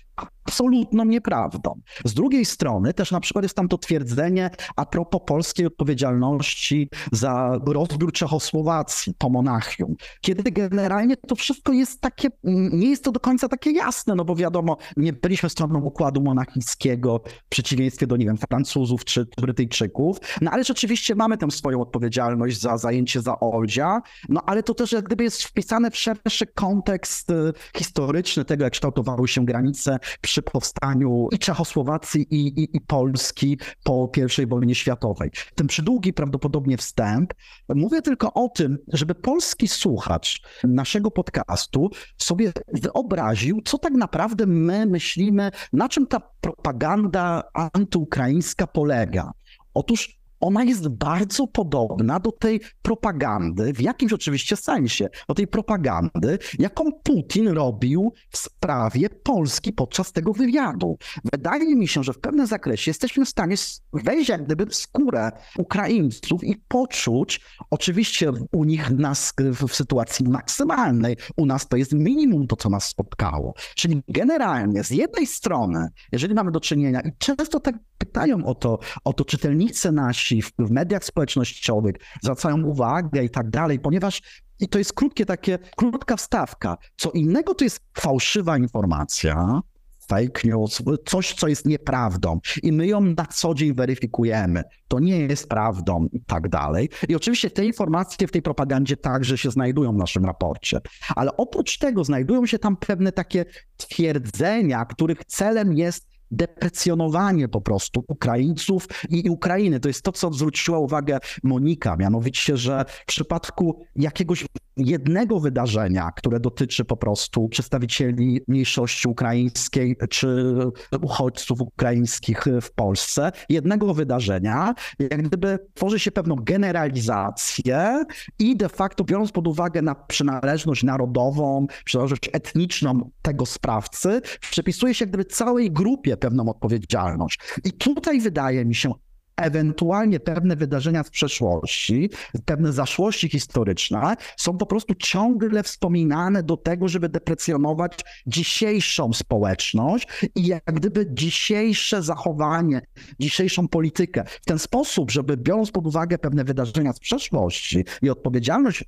absolutną 0.44 1.04
nieprawdą. 1.04 1.80
Z 2.04 2.14
drugiej 2.14 2.44
strony 2.44 2.94
też 2.94 3.10
na 3.10 3.20
przykład 3.20 3.42
jest 3.42 3.54
tam 3.54 3.68
to 3.68 3.78
twierdzenie 3.78 4.50
a 4.76 4.86
propos 4.86 5.20
polskiej 5.26 5.66
odpowiedzialności 5.66 6.88
za 7.12 7.58
rozbiór 7.66 8.12
Czechosłowacji 8.12 9.14
po 9.18 9.28
Monachium, 9.28 9.94
kiedy 10.20 10.50
generalnie 10.50 11.16
to 11.28 11.34
wszystko 11.34 11.72
jest 11.72 12.00
takie, 12.00 12.28
nie 12.72 12.90
jest 12.90 13.04
to 13.04 13.12
do 13.12 13.20
końca 13.20 13.48
takie 13.48 13.70
jasne, 13.70 14.14
no 14.14 14.24
bo 14.24 14.36
wiadomo, 14.36 14.76
nie 14.96 15.12
byliśmy 15.12 15.50
stroną 15.50 15.80
układu 15.80 16.22
monachijskiego 16.22 17.20
w 17.46 17.48
przeciwieństwie 17.48 18.06
do, 18.06 18.16
nie 18.16 18.26
wiem, 18.26 18.36
Francuzów 18.36 19.04
czy 19.04 19.26
Brytyjczyków, 19.40 20.16
no 20.40 20.50
ale 20.50 20.64
rzeczywiście 20.64 21.14
mamy 21.14 21.38
tę 21.38 21.50
swoją 21.50 21.80
odpowiedzialność 21.80 22.60
za 22.60 22.78
zajęcie 22.78 23.20
za 23.20 23.40
Oldzia, 23.40 24.00
no 24.28 24.42
ale 24.46 24.62
to 24.62 24.74
też 24.74 24.92
jak 24.92 25.04
gdyby 25.04 25.24
jest 25.24 25.42
wpisane 25.42 25.90
w 25.90 25.96
szerszy 25.96 26.46
kontekst 26.46 27.30
y, 27.30 27.52
historyczny 27.76 28.44
tego, 28.44 28.64
jak 28.64 28.72
kształtowały 28.72 29.28
się 29.28 29.44
granice 29.44 29.98
przy 30.20 30.42
powstaniu 30.42 31.28
i 31.32 31.38
Czechosłowacji, 31.38 32.26
i, 32.34 32.60
i, 32.60 32.76
i 32.76 32.80
Polski 32.80 33.58
po 33.84 34.10
I 34.42 34.46
wojnie 34.46 34.74
światowej. 34.74 35.30
Ten 35.54 35.66
przydługi 35.66 36.12
prawdopodobnie 36.12 36.76
wstęp. 36.76 37.34
Mówię 37.68 38.02
tylko 38.02 38.32
o 38.32 38.48
tym, 38.48 38.78
żeby 38.88 39.14
polski 39.14 39.68
słuchacz 39.68 40.42
naszego 40.64 41.09
podcastu 41.10 41.90
sobie 42.18 42.52
wyobraził, 42.72 43.60
co 43.64 43.78
tak 43.78 43.92
naprawdę 43.92 44.46
my 44.46 44.86
myślimy, 44.86 45.50
na 45.72 45.88
czym 45.88 46.06
ta 46.06 46.20
propaganda 46.40 47.42
antyukraińska 47.54 48.66
polega. 48.66 49.32
Otóż 49.74 50.19
ona 50.40 50.64
jest 50.64 50.88
bardzo 50.88 51.46
podobna 51.46 52.20
do 52.20 52.32
tej 52.32 52.60
propagandy, 52.82 53.72
w 53.72 53.80
jakimś 53.80 54.12
oczywiście 54.12 54.56
sensie, 54.56 55.08
do 55.28 55.34
tej 55.34 55.46
propagandy, 55.46 56.38
jaką 56.58 56.92
Putin 56.92 57.48
robił 57.48 58.12
w 58.30 58.38
sprawie 58.38 59.10
Polski 59.10 59.72
podczas 59.72 60.12
tego 60.12 60.32
wywiadu. 60.32 60.98
Wydaje 61.32 61.76
mi 61.76 61.88
się, 61.88 62.02
że 62.02 62.12
w 62.12 62.18
pewnym 62.18 62.46
zakresie 62.46 62.90
jesteśmy 62.90 63.24
w 63.24 63.28
stanie 63.28 63.56
wejść 63.92 64.28
jak 64.28 64.44
gdyby 64.44 64.66
w 64.66 64.74
skórę 64.74 65.30
Ukraińców 65.58 66.44
i 66.44 66.56
poczuć, 66.68 67.40
oczywiście 67.70 68.32
u 68.52 68.64
nich 68.64 68.90
nas 68.90 69.32
w 69.68 69.74
sytuacji 69.74 70.28
maksymalnej, 70.28 71.16
u 71.36 71.46
nas 71.46 71.68
to 71.68 71.76
jest 71.76 71.92
minimum 71.92 72.46
to, 72.46 72.56
co 72.56 72.68
nas 72.68 72.88
spotkało. 72.88 73.54
Czyli 73.74 74.02
generalnie 74.08 74.84
z 74.84 74.90
jednej 74.90 75.26
strony, 75.26 75.88
jeżeli 76.12 76.34
mamy 76.34 76.50
do 76.50 76.60
czynienia, 76.60 77.00
i 77.00 77.12
często 77.18 77.60
tak 77.60 77.74
pytają 77.98 78.44
o 78.44 78.54
to, 78.54 78.78
o 79.04 79.12
to 79.12 79.24
czytelnicy 79.24 79.92
nasi 79.92 80.29
w, 80.42 80.52
w 80.58 80.70
mediach 80.70 81.04
społecznościowych, 81.04 81.94
zwracają 82.22 82.62
uwagę 82.62 83.24
i 83.24 83.30
tak 83.30 83.50
dalej, 83.50 83.80
ponieważ 83.80 84.22
i 84.60 84.68
to 84.68 84.78
jest 84.78 84.92
krótkie 84.92 85.26
takie, 85.26 85.58
krótka 85.76 86.16
wstawka. 86.16 86.76
Co 86.96 87.10
innego 87.10 87.54
to 87.54 87.64
jest 87.64 87.80
fałszywa 87.98 88.58
informacja, 88.58 89.60
fake 90.08 90.48
news, 90.48 90.82
coś, 91.06 91.34
co 91.34 91.48
jest 91.48 91.66
nieprawdą 91.66 92.40
i 92.62 92.72
my 92.72 92.86
ją 92.86 93.00
na 93.00 93.26
co 93.26 93.54
dzień 93.54 93.74
weryfikujemy. 93.74 94.62
To 94.88 94.98
nie 94.98 95.18
jest 95.18 95.48
prawdą 95.48 96.06
i 96.12 96.20
tak 96.20 96.48
dalej. 96.48 96.88
I 97.08 97.16
oczywiście 97.16 97.50
te 97.50 97.64
informacje 97.64 98.26
w 98.26 98.30
tej 98.30 98.42
propagandzie 98.42 98.96
także 98.96 99.38
się 99.38 99.50
znajdują 99.50 99.92
w 99.92 99.96
naszym 99.96 100.24
raporcie. 100.24 100.80
Ale 101.16 101.36
oprócz 101.36 101.78
tego 101.78 102.04
znajdują 102.04 102.46
się 102.46 102.58
tam 102.58 102.76
pewne 102.76 103.12
takie 103.12 103.44
twierdzenia, 103.76 104.84
których 104.84 105.24
celem 105.24 105.72
jest 105.72 106.06
deprecjonowanie 106.30 107.48
po 107.48 107.60
prostu 107.60 108.04
Ukraińców 108.08 108.88
i 109.08 109.30
Ukrainy. 109.30 109.80
To 109.80 109.88
jest 109.88 110.02
to, 110.02 110.12
co 110.12 110.32
zwróciła 110.32 110.78
uwagę 110.78 111.18
Monika, 111.42 111.96
mianowicie, 111.96 112.56
że 112.56 112.84
w 112.88 113.06
przypadku 113.06 113.84
jakiegoś 113.96 114.44
jednego 114.76 115.40
wydarzenia, 115.40 116.10
które 116.16 116.40
dotyczy 116.40 116.84
po 116.84 116.96
prostu 116.96 117.48
przedstawicieli 117.48 118.40
mniejszości 118.48 119.08
ukraińskiej 119.08 119.96
czy 120.10 120.54
uchodźców 121.02 121.60
ukraińskich 121.60 122.44
w 122.62 122.72
Polsce, 122.72 123.32
jednego 123.48 123.94
wydarzenia, 123.94 124.74
jak 124.98 125.22
gdyby 125.22 125.58
tworzy 125.74 125.98
się 125.98 126.12
pewną 126.12 126.36
generalizację 126.36 128.04
i 128.38 128.56
de 128.56 128.68
facto 128.68 129.04
biorąc 129.04 129.32
pod 129.32 129.46
uwagę 129.46 129.82
na 129.82 129.94
przynależność 129.94 130.82
narodową, 130.82 131.66
przynależność 131.84 132.30
etniczną 132.32 133.10
tego 133.22 133.46
sprawcy, 133.46 134.20
przypisuje 134.40 134.94
się 134.94 135.02
jak 135.02 135.10
gdyby 135.10 135.24
całej 135.24 135.70
grupie 135.70 136.16
pewną 136.16 136.48
odpowiedzialność. 136.48 137.38
I 137.64 137.72
tutaj 137.72 138.20
wydaje 138.20 138.64
mi 138.64 138.74
się, 138.74 138.92
ewentualnie 139.40 140.20
pewne 140.20 140.56
wydarzenia 140.56 141.02
z 141.02 141.10
przeszłości, 141.10 142.10
pewne 142.44 142.72
zaszłości 142.72 143.28
historyczne 143.28 144.14
są 144.36 144.58
po 144.58 144.66
prostu 144.66 144.94
ciągle 144.94 145.62
wspominane 145.62 146.42
do 146.42 146.56
tego, 146.56 146.88
żeby 146.88 147.08
deprecjonować 147.08 148.04
dzisiejszą 148.26 149.12
społeczność 149.12 150.08
i 150.34 150.46
jak 150.46 150.64
gdyby 150.64 151.06
dzisiejsze 151.10 152.02
zachowanie, 152.02 152.80
dzisiejszą 153.20 153.68
politykę. 153.68 154.24
W 154.42 154.46
ten 154.46 154.58
sposób, 154.58 155.10
żeby 155.10 155.36
biorąc 155.36 155.70
pod 155.70 155.86
uwagę 155.86 156.18
pewne 156.18 156.44
wydarzenia 156.44 156.92
z 156.92 157.00
przeszłości 157.00 157.84
i 158.02 158.10
odpowiedzialność 158.10 158.84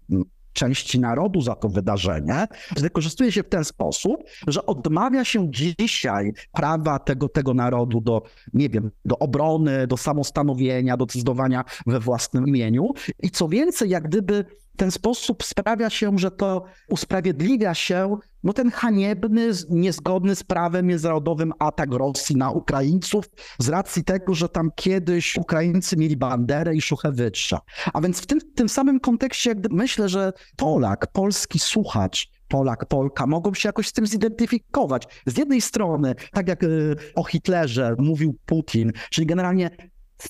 części 0.52 1.00
narodu 1.00 1.40
za 1.40 1.54
to 1.54 1.68
wydarzenie, 1.68 2.46
wykorzystuje 2.76 3.32
się 3.32 3.42
w 3.42 3.48
ten 3.48 3.64
sposób, 3.64 4.24
że 4.46 4.66
odmawia 4.66 5.24
się 5.24 5.50
dzisiaj 5.50 6.32
prawa 6.52 6.98
tego, 6.98 7.28
tego 7.28 7.54
narodu 7.54 8.00
do, 8.00 8.22
nie 8.54 8.68
wiem, 8.68 8.90
do 9.04 9.18
obrony, 9.18 9.86
do 9.86 9.96
samostanowienia, 9.96 10.96
do 10.96 11.06
decydowania 11.06 11.64
we 11.86 12.00
własnym 12.00 12.48
imieniu. 12.48 12.88
I 13.22 13.30
co 13.30 13.48
więcej, 13.48 13.90
jak 13.90 14.08
gdyby 14.08 14.44
ten 14.76 14.90
sposób 14.90 15.44
sprawia 15.44 15.90
się, 15.90 16.18
że 16.18 16.30
to 16.30 16.64
usprawiedliwia 16.88 17.74
się 17.74 18.16
no 18.44 18.52
ten 18.52 18.70
haniebny, 18.70 19.50
niezgodny 19.70 20.34
z 20.34 20.42
prawem 20.42 20.86
międzynarodowym 20.86 21.52
atak 21.58 21.92
Rosji 21.92 22.36
na 22.36 22.50
Ukraińców 22.50 23.24
z 23.58 23.68
racji 23.68 24.04
tego, 24.04 24.34
że 24.34 24.48
tam 24.48 24.70
kiedyś 24.76 25.36
Ukraińcy 25.36 25.96
mieli 25.96 26.16
banderę 26.16 26.74
i 26.74 26.80
Szuchewicza. 26.80 27.60
A 27.92 28.00
więc 28.00 28.20
w 28.20 28.26
tym, 28.26 28.38
tym 28.54 28.68
samym 28.68 29.00
kontekście 29.00 29.54
myślę, 29.70 30.08
że 30.08 30.32
Polak, 30.56 31.06
polski 31.12 31.58
słuchacz 31.58 32.28
Polak, 32.52 32.86
Polka 32.86 33.26
mogą 33.26 33.54
się 33.54 33.68
jakoś 33.68 33.88
z 33.88 33.92
tym 33.92 34.06
zidentyfikować. 34.06 35.06
Z 35.26 35.38
jednej 35.38 35.60
strony, 35.60 36.14
tak 36.32 36.48
jak 36.48 36.62
y, 36.62 36.96
o 37.14 37.24
Hitlerze 37.24 37.94
mówił 37.98 38.38
Putin, 38.46 38.92
czyli 39.10 39.26
generalnie 39.26 39.70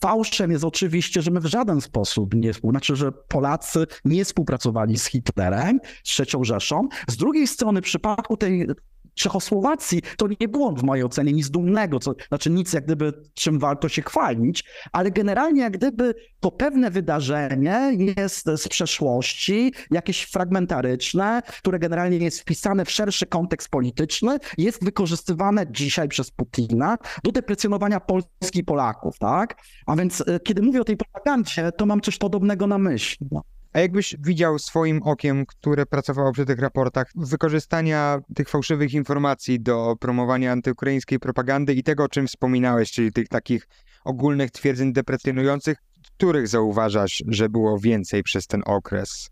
Fałszem 0.00 0.50
jest 0.50 0.64
oczywiście, 0.64 1.22
że 1.22 1.30
my 1.30 1.40
w 1.40 1.46
żaden 1.46 1.80
sposób 1.80 2.34
nie, 2.34 2.52
znaczy, 2.52 2.96
że 2.96 3.12
Polacy 3.12 3.86
nie 4.04 4.24
współpracowali 4.24 4.98
z 4.98 5.06
Hitlerem, 5.06 5.80
z 6.04 6.08
trzecią 6.08 6.44
Rzeszą. 6.44 6.88
Z 7.08 7.16
drugiej 7.16 7.46
strony, 7.46 7.80
w 7.80 7.84
przypadku 7.84 8.36
tej 8.36 8.66
Czechosłowacji 9.14 10.02
to 10.16 10.26
nie 10.40 10.48
było 10.48 10.72
w 10.72 10.82
mojej 10.82 11.04
ocenie 11.04 11.32
nic 11.32 11.50
dumnego, 11.50 11.98
co, 11.98 12.14
znaczy 12.28 12.50
nic 12.50 12.72
jak 12.72 12.84
gdyby 12.84 13.12
czym 13.34 13.58
warto 13.58 13.88
się 13.88 14.02
chwalić, 14.02 14.64
ale 14.92 15.10
generalnie 15.10 15.60
jak 15.60 15.72
gdyby 15.72 16.14
to 16.40 16.50
pewne 16.50 16.90
wydarzenie 16.90 17.90
jest 18.16 18.46
z 18.56 18.68
przeszłości, 18.68 19.72
jakieś 19.90 20.22
fragmentaryczne, 20.22 21.42
które 21.58 21.78
generalnie 21.78 22.18
jest 22.18 22.40
wpisane 22.40 22.84
w 22.84 22.90
szerszy 22.90 23.26
kontekst 23.26 23.68
polityczny, 23.68 24.38
jest 24.58 24.84
wykorzystywane 24.84 25.66
dzisiaj 25.70 26.08
przez 26.08 26.30
Putina 26.30 26.98
do 27.24 27.32
deprecjonowania 27.32 28.00
Polski 28.00 28.58
i 28.58 28.64
Polaków, 28.64 29.18
tak? 29.18 29.56
A 29.86 29.96
więc 29.96 30.24
e, 30.28 30.40
kiedy 30.40 30.62
mówię 30.62 30.80
o 30.80 30.84
tej 30.84 30.96
propagandzie, 30.96 31.72
to 31.72 31.86
mam 31.86 32.00
coś 32.00 32.18
podobnego 32.18 32.66
na 32.66 32.78
myśli. 32.78 33.26
No. 33.30 33.42
A 33.72 33.80
jakbyś 33.80 34.16
widział 34.18 34.58
swoim 34.58 35.02
okiem, 35.02 35.46
które 35.46 35.86
pracowało 35.86 36.32
przy 36.32 36.46
tych 36.46 36.58
raportach, 36.58 37.10
wykorzystania 37.14 38.20
tych 38.34 38.48
fałszywych 38.48 38.94
informacji 38.94 39.60
do 39.60 39.96
promowania 40.00 40.52
antyukraińskiej 40.52 41.18
propagandy 41.18 41.74
i 41.74 41.82
tego, 41.82 42.04
o 42.04 42.08
czym 42.08 42.26
wspominałeś, 42.26 42.90
czyli 42.90 43.12
tych 43.12 43.28
takich 43.28 43.68
ogólnych 44.04 44.50
twierdzeń 44.50 44.92
deprecjonujących, 44.92 45.78
których 46.16 46.48
zauważasz, 46.48 47.22
że 47.28 47.48
było 47.48 47.78
więcej 47.78 48.22
przez 48.22 48.46
ten 48.46 48.62
okres? 48.66 49.30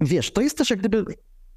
Wiesz, 0.00 0.32
to 0.32 0.40
jest 0.40 0.58
też 0.58 0.70
jak 0.70 0.78
gdyby 0.78 1.04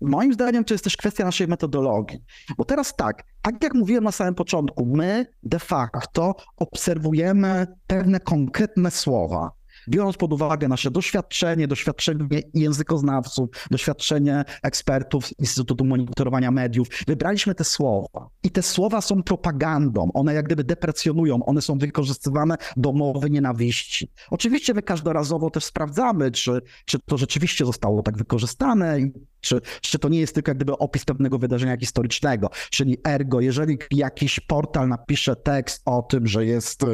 Moim 0.01 0.33
zdaniem 0.33 0.63
to 0.63 0.73
jest 0.73 0.83
też 0.83 0.97
kwestia 0.97 1.25
naszej 1.25 1.47
metodologii. 1.47 2.23
Bo 2.57 2.65
teraz 2.65 2.95
tak, 2.95 3.23
tak 3.41 3.63
jak 3.63 3.73
mówiłem 3.73 4.03
na 4.03 4.11
samym 4.11 4.35
początku, 4.35 4.85
my 4.85 5.25
de 5.43 5.59
facto 5.59 6.35
obserwujemy 6.57 7.67
pewne 7.87 8.19
konkretne 8.19 8.91
słowa 8.91 9.51
biorąc 9.89 10.17
pod 10.17 10.33
uwagę 10.33 10.67
nasze 10.67 10.91
doświadczenie, 10.91 11.67
doświadczenie 11.67 12.25
językoznawców, 12.53 13.49
doświadczenie 13.71 14.45
ekspertów 14.63 15.27
z 15.27 15.39
Instytutu 15.39 15.85
Monitorowania 15.85 16.51
Mediów, 16.51 16.87
wybraliśmy 17.07 17.55
te 17.55 17.63
słowa. 17.63 18.29
I 18.43 18.51
te 18.51 18.61
słowa 18.61 19.01
są 19.01 19.23
propagandą, 19.23 20.11
one 20.13 20.33
jak 20.33 20.45
gdyby 20.45 20.63
deprecjonują, 20.63 21.45
one 21.45 21.61
są 21.61 21.77
wykorzystywane 21.77 22.55
do 22.77 22.93
mowy 22.93 23.29
nienawiści. 23.29 24.11
Oczywiście 24.29 24.73
my 24.73 24.81
każdorazowo 24.81 25.49
też 25.49 25.63
sprawdzamy, 25.63 26.31
czy, 26.31 26.61
czy 26.85 26.99
to 26.99 27.17
rzeczywiście 27.17 27.65
zostało 27.65 28.01
tak 28.01 28.17
wykorzystane 28.17 28.99
czy, 29.45 29.61
czy 29.81 29.99
to 29.99 30.09
nie 30.09 30.19
jest 30.19 30.35
tylko 30.35 30.51
jak 30.51 30.57
gdyby 30.57 30.77
opis 30.77 31.05
pewnego 31.05 31.39
wydarzenia 31.39 31.77
historycznego. 31.77 32.49
Czyli 32.69 32.97
ergo, 33.07 33.41
jeżeli 33.41 33.77
jakiś 33.91 34.39
portal 34.39 34.87
napisze 34.87 35.35
tekst 35.35 35.81
o 35.85 36.01
tym, 36.01 36.27
że 36.27 36.45
jest 36.45 36.85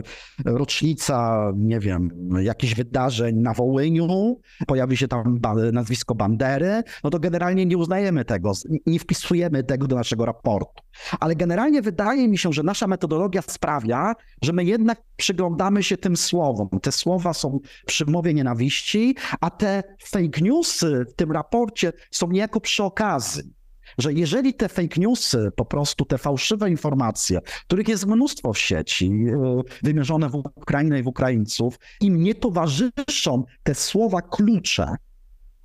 rocznica, 0.46 1.52
nie 1.56 1.80
wiem, 1.80 2.10
jakichś 2.42 2.76
wydarzeń 2.76 3.36
na 3.36 3.54
Wołyniu, 3.54 4.40
pojawi 4.68 4.98
się 4.98 5.08
tam 5.08 5.40
nazwisko 5.74 6.16
Bandery, 6.16 6.84
no 7.04 7.10
to 7.10 7.20
generalnie 7.20 7.66
nie 7.66 7.78
uznajemy 7.78 8.26
tego, 8.26 8.52
nie 8.86 9.00
wpisujemy 9.00 9.64
tego 9.64 9.88
do 9.88 9.96
naszego 9.96 10.26
raportu. 10.26 10.84
Ale 11.20 11.36
generalnie 11.36 11.82
wydaje 11.82 12.28
mi 12.28 12.38
się, 12.38 12.54
że 12.54 12.64
nasza 12.64 12.88
metodologia 12.88 13.42
sprawia, 13.42 14.14
że 14.42 14.54
my 14.54 14.64
jednak 14.64 15.02
przyglądamy 15.16 15.84
się 15.84 15.98
tym 15.98 16.18
słowom. 16.18 16.70
Te 16.82 16.92
słowa 16.92 17.34
są 17.34 17.60
przy 17.86 18.06
mowie 18.06 18.34
nienawiści, 18.34 19.16
a 19.42 19.50
te 19.50 19.84
fake 20.04 20.42
newsy 20.42 21.06
w 21.10 21.14
tym 21.14 21.32
raporcie 21.32 21.94
są 22.12 22.32
niejako 22.42 22.62
przy 22.62 22.84
okazji 22.84 23.54
że 23.98 24.14
jeżeli 24.14 24.54
te 24.54 24.70
fake 24.70 25.02
newsy, 25.02 25.52
po 25.56 25.66
prostu 25.66 26.06
te 26.06 26.18
fałszywe 26.18 26.70
informacje, 26.70 27.40
których 27.68 27.88
jest 27.88 28.06
mnóstwo 28.06 28.54
w 28.54 28.60
sieci, 28.60 29.06
e, 29.06 29.62
wymierzone 29.84 30.30
w 30.30 30.36
Ukrainę 30.36 31.00
i 31.00 31.04
w 31.04 31.08
Ukraińców, 31.08 31.80
im 32.02 32.24
nie 32.24 32.36
towarzyszą 32.36 33.44
te 33.64 33.76
słowa 33.76 34.22
klucze, 34.22 34.96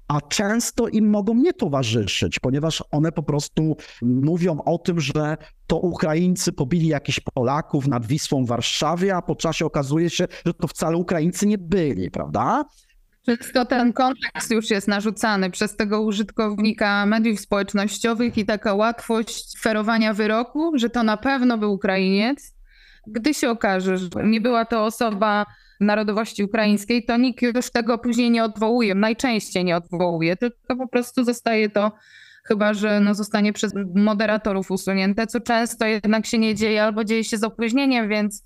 a 0.08 0.20
często 0.20 0.88
im 0.88 1.10
mogą 1.10 1.34
nie 1.34 1.52
towarzyszyć, 1.52 2.38
ponieważ 2.38 2.84
one 2.90 3.12
po 3.12 3.22
prostu 3.22 3.76
mówią 4.02 4.58
o 4.64 4.78
tym, 4.78 5.00
że 5.00 5.36
to 5.66 5.78
Ukraińcy 5.78 6.52
pobili 6.52 6.88
jakichś 6.88 7.20
Polaków 7.20 7.86
nad 7.86 8.06
Wisłą 8.06 8.44
w 8.44 8.48
Warszawie, 8.48 9.16
a 9.16 9.22
po 9.22 9.36
czasie 9.36 9.66
okazuje 9.66 10.10
się, 10.10 10.26
że 10.46 10.54
to 10.54 10.68
wcale 10.68 10.96
Ukraińcy 10.96 11.46
nie 11.46 11.58
byli, 11.58 12.10
prawda? 12.10 12.64
Wszystko 13.26 13.64
ten 13.64 13.92
kontekst 13.92 14.50
już 14.50 14.70
jest 14.70 14.88
narzucany 14.88 15.50
przez 15.50 15.76
tego 15.76 16.02
użytkownika 16.02 17.06
mediów 17.06 17.40
społecznościowych 17.40 18.38
i 18.38 18.46
taka 18.46 18.74
łatwość 18.74 19.60
ferowania 19.60 20.14
wyroku, 20.14 20.72
że 20.74 20.90
to 20.90 21.02
na 21.02 21.16
pewno 21.16 21.58
był 21.58 21.72
Ukrainiec. 21.72 22.54
Gdy 23.06 23.34
się 23.34 23.50
okaże, 23.50 23.98
że 23.98 24.08
nie 24.24 24.40
była 24.40 24.64
to 24.64 24.84
osoba 24.84 25.46
narodowości 25.80 26.44
ukraińskiej, 26.44 27.04
to 27.04 27.16
nikt 27.16 27.42
już 27.42 27.70
tego 27.70 27.98
później 27.98 28.30
nie 28.30 28.44
odwołuje, 28.44 28.94
najczęściej 28.94 29.64
nie 29.64 29.76
odwołuje, 29.76 30.36
tylko 30.36 30.76
po 30.76 30.88
prostu 30.88 31.24
zostaje 31.24 31.70
to, 31.70 31.92
chyba 32.44 32.74
że 32.74 33.00
no, 33.00 33.14
zostanie 33.14 33.52
przez 33.52 33.72
moderatorów 33.94 34.70
usunięte, 34.70 35.26
co 35.26 35.40
często 35.40 35.86
jednak 35.86 36.26
się 36.26 36.38
nie 36.38 36.54
dzieje 36.54 36.84
albo 36.84 37.04
dzieje 37.04 37.24
się 37.24 37.38
z 37.38 37.44
opóźnieniem, 37.44 38.08
więc 38.08 38.42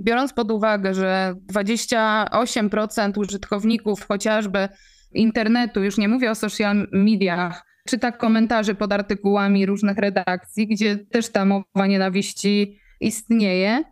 biorąc 0.00 0.32
pod 0.32 0.50
uwagę, 0.50 0.94
że 0.94 1.34
28% 1.52 3.18
użytkowników 3.18 4.06
chociażby 4.08 4.68
internetu, 5.12 5.84
już 5.84 5.98
nie 5.98 6.08
mówię 6.08 6.30
o 6.30 6.34
social 6.34 6.88
mediach, 6.92 7.64
czyta 7.88 8.12
komentarze 8.12 8.74
pod 8.74 8.92
artykułami 8.92 9.66
różnych 9.66 9.98
redakcji, 9.98 10.66
gdzie 10.66 10.96
też 10.96 11.28
ta 11.28 11.44
mowa 11.44 11.86
nienawiści 11.86 12.78
istnieje, 13.00 13.84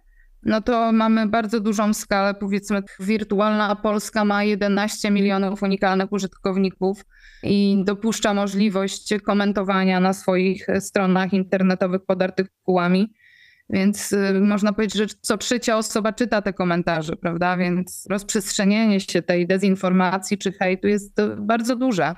no 0.45 0.61
to 0.61 0.93
mamy 0.93 1.27
bardzo 1.27 1.61
dużą 1.61 1.95
skalę, 1.95 2.35
powiedzmy 2.35 2.83
wirtualna 3.01 3.77
Polska 3.77 4.25
ma 4.25 4.45
11 4.45 5.11
milionów 5.11 5.63
unikalnych 5.63 6.13
użytkowników 6.13 7.05
i 7.43 7.83
dopuszcza 7.85 8.35
możliwość 8.35 9.15
komentowania 9.27 10.01
na 10.01 10.13
swoich 10.13 10.67
stronach 10.81 11.33
internetowych 11.33 12.05
pod 12.07 12.23
artykułami. 12.23 13.13
Więc 13.71 14.13
y, 14.13 14.41
można 14.41 14.73
powiedzieć, 14.73 14.95
że 14.97 15.07
co 15.21 15.39
trzecia 15.39 15.77
osoba 15.77 16.13
czyta 16.13 16.43
te 16.43 16.53
komentarze, 16.53 17.17
prawda? 17.17 17.57
Więc 17.57 18.07
rozprzestrzenianie 18.11 19.01
się 19.01 19.23
tej 19.23 19.47
dezinformacji 19.47 20.39
czy 20.39 20.53
hejtu 20.53 20.89
jest 20.89 21.19
y, 21.19 21.37
bardzo 21.37 21.77
duże. 21.77 22.15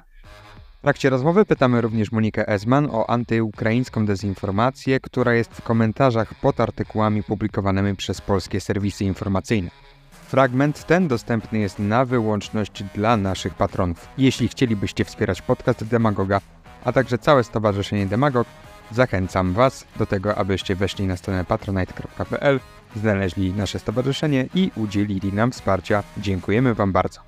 W 0.78 0.82
trakcie 0.82 1.10
rozmowy 1.10 1.44
pytamy 1.44 1.80
również 1.80 2.12
Monikę 2.12 2.48
Esman 2.48 2.88
o 2.92 3.10
antyukraińską 3.10 4.06
dezinformację, 4.06 5.00
która 5.00 5.34
jest 5.34 5.50
w 5.50 5.62
komentarzach 5.62 6.34
pod 6.34 6.60
artykułami 6.60 7.22
publikowanymi 7.22 7.96
przez 7.96 8.20
polskie 8.20 8.60
serwisy 8.60 9.04
informacyjne. 9.04 9.70
Fragment 10.10 10.84
ten 10.86 11.08
dostępny 11.08 11.58
jest 11.58 11.78
na 11.78 12.04
wyłączność 12.04 12.82
dla 12.94 13.16
naszych 13.16 13.54
patronów. 13.54 14.08
Jeśli 14.18 14.48
chcielibyście 14.48 15.04
wspierać 15.04 15.42
podcast 15.42 15.84
Demagoga, 15.84 16.40
a 16.84 16.92
także 16.92 17.18
całe 17.18 17.44
Stowarzyszenie 17.44 18.06
Demagog, 18.06 18.46
zachęcam 18.92 19.52
Was 19.52 19.86
do 19.98 20.06
tego, 20.06 20.34
abyście 20.34 20.76
weszli 20.76 21.06
na 21.06 21.16
stronę 21.16 21.44
patronite.pl, 21.44 22.60
znaleźli 22.96 23.52
nasze 23.52 23.78
stowarzyszenie 23.78 24.48
i 24.54 24.70
udzielili 24.76 25.32
nam 25.32 25.52
wsparcia. 25.52 26.02
Dziękujemy 26.18 26.74
Wam 26.74 26.92
bardzo. 26.92 27.20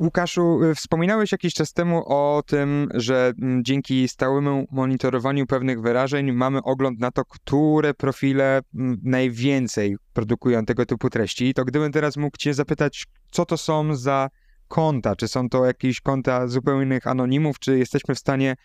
Łukaszu, 0.00 0.64
y, 0.64 0.74
wspominałeś 0.74 1.32
jakiś 1.32 1.54
czas 1.54 1.72
temu 1.72 2.02
o 2.06 2.42
tym, 2.46 2.88
że 2.94 3.32
mm, 3.42 3.64
dzięki 3.64 4.08
stałemu 4.08 4.66
monitorowaniu 4.70 5.46
pewnych 5.46 5.80
wyrażeń 5.80 6.32
mamy 6.32 6.62
ogląd 6.62 7.00
na 7.00 7.10
to, 7.10 7.24
które 7.24 7.94
profile 7.94 8.60
mm, 8.74 9.00
najwięcej 9.02 9.96
produkują 10.12 10.64
tego 10.64 10.86
typu 10.86 11.10
treści. 11.10 11.54
To 11.54 11.64
gdybym 11.64 11.92
teraz 11.92 12.16
mógł 12.16 12.36
Cię 12.36 12.54
zapytać, 12.54 13.06
co 13.30 13.46
to 13.46 13.56
są 13.56 13.96
za 13.96 14.30
konta? 14.68 15.16
Czy 15.16 15.28
są 15.28 15.48
to 15.48 15.64
jakieś 15.64 16.00
konta 16.00 16.46
zupełnych 16.46 17.06
anonimów, 17.06 17.58
czy 17.58 17.78
jesteśmy 17.78 18.14
w 18.14 18.18
stanie 18.18 18.56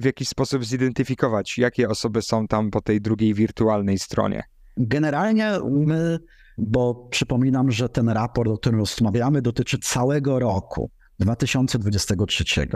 w 0.00 0.04
jakiś 0.04 0.28
sposób 0.28 0.64
zidentyfikować, 0.64 1.58
jakie 1.58 1.88
osoby 1.88 2.22
są 2.22 2.46
tam 2.46 2.70
po 2.70 2.80
tej 2.80 3.00
drugiej 3.00 3.34
wirtualnej 3.34 3.98
stronie? 3.98 4.42
Generalnie 4.76 5.58
my 5.70 6.18
bo 6.60 6.94
przypominam, 7.10 7.70
że 7.70 7.88
ten 7.88 8.08
raport, 8.08 8.50
o 8.50 8.58
którym 8.58 8.78
rozmawiamy, 8.78 9.42
dotyczy 9.42 9.78
całego 9.78 10.38
roku. 10.38 10.90
2023. 11.20 12.68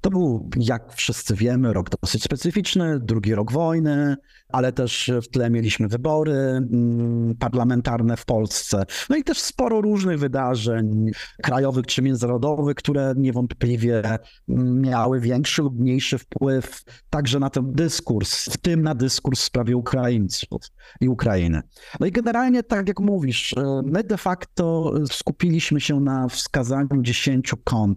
To 0.00 0.10
był, 0.10 0.50
jak 0.56 0.94
wszyscy 0.94 1.34
wiemy, 1.34 1.72
rok 1.72 1.90
dosyć 2.02 2.22
specyficzny, 2.22 3.00
drugi 3.00 3.34
rok 3.34 3.52
wojny, 3.52 4.16
ale 4.48 4.72
też 4.72 5.10
w 5.22 5.28
tle 5.28 5.50
mieliśmy 5.50 5.88
wybory 5.88 6.32
mm, 6.32 7.34
parlamentarne 7.38 8.16
w 8.16 8.24
Polsce. 8.24 8.84
No 9.10 9.16
i 9.16 9.24
też 9.24 9.38
sporo 9.38 9.80
różnych 9.80 10.18
wydarzeń 10.18 11.10
krajowych 11.42 11.86
czy 11.86 12.02
międzynarodowych, 12.02 12.74
które 12.74 13.14
niewątpliwie 13.16 14.02
miały 14.48 15.20
większy 15.20 15.62
lub 15.62 15.78
mniejszy 15.78 16.18
wpływ 16.18 16.82
także 17.10 17.38
na 17.38 17.50
ten 17.50 17.72
dyskurs, 17.72 18.44
w 18.44 18.56
tym 18.56 18.82
na 18.82 18.94
dyskurs 18.94 19.40
w 19.40 19.44
sprawie 19.44 19.76
Ukraińców 19.76 20.60
i 21.00 21.08
Ukrainy. 21.08 21.62
No 22.00 22.06
i 22.06 22.12
generalnie, 22.12 22.62
tak 22.62 22.88
jak 22.88 23.00
mówisz, 23.00 23.54
my 23.84 24.04
de 24.04 24.16
facto 24.16 24.92
skupiliśmy 25.10 25.80
się 25.80 26.00
na 26.00 26.28
wskazaniu 26.28 27.02
10 27.02 27.54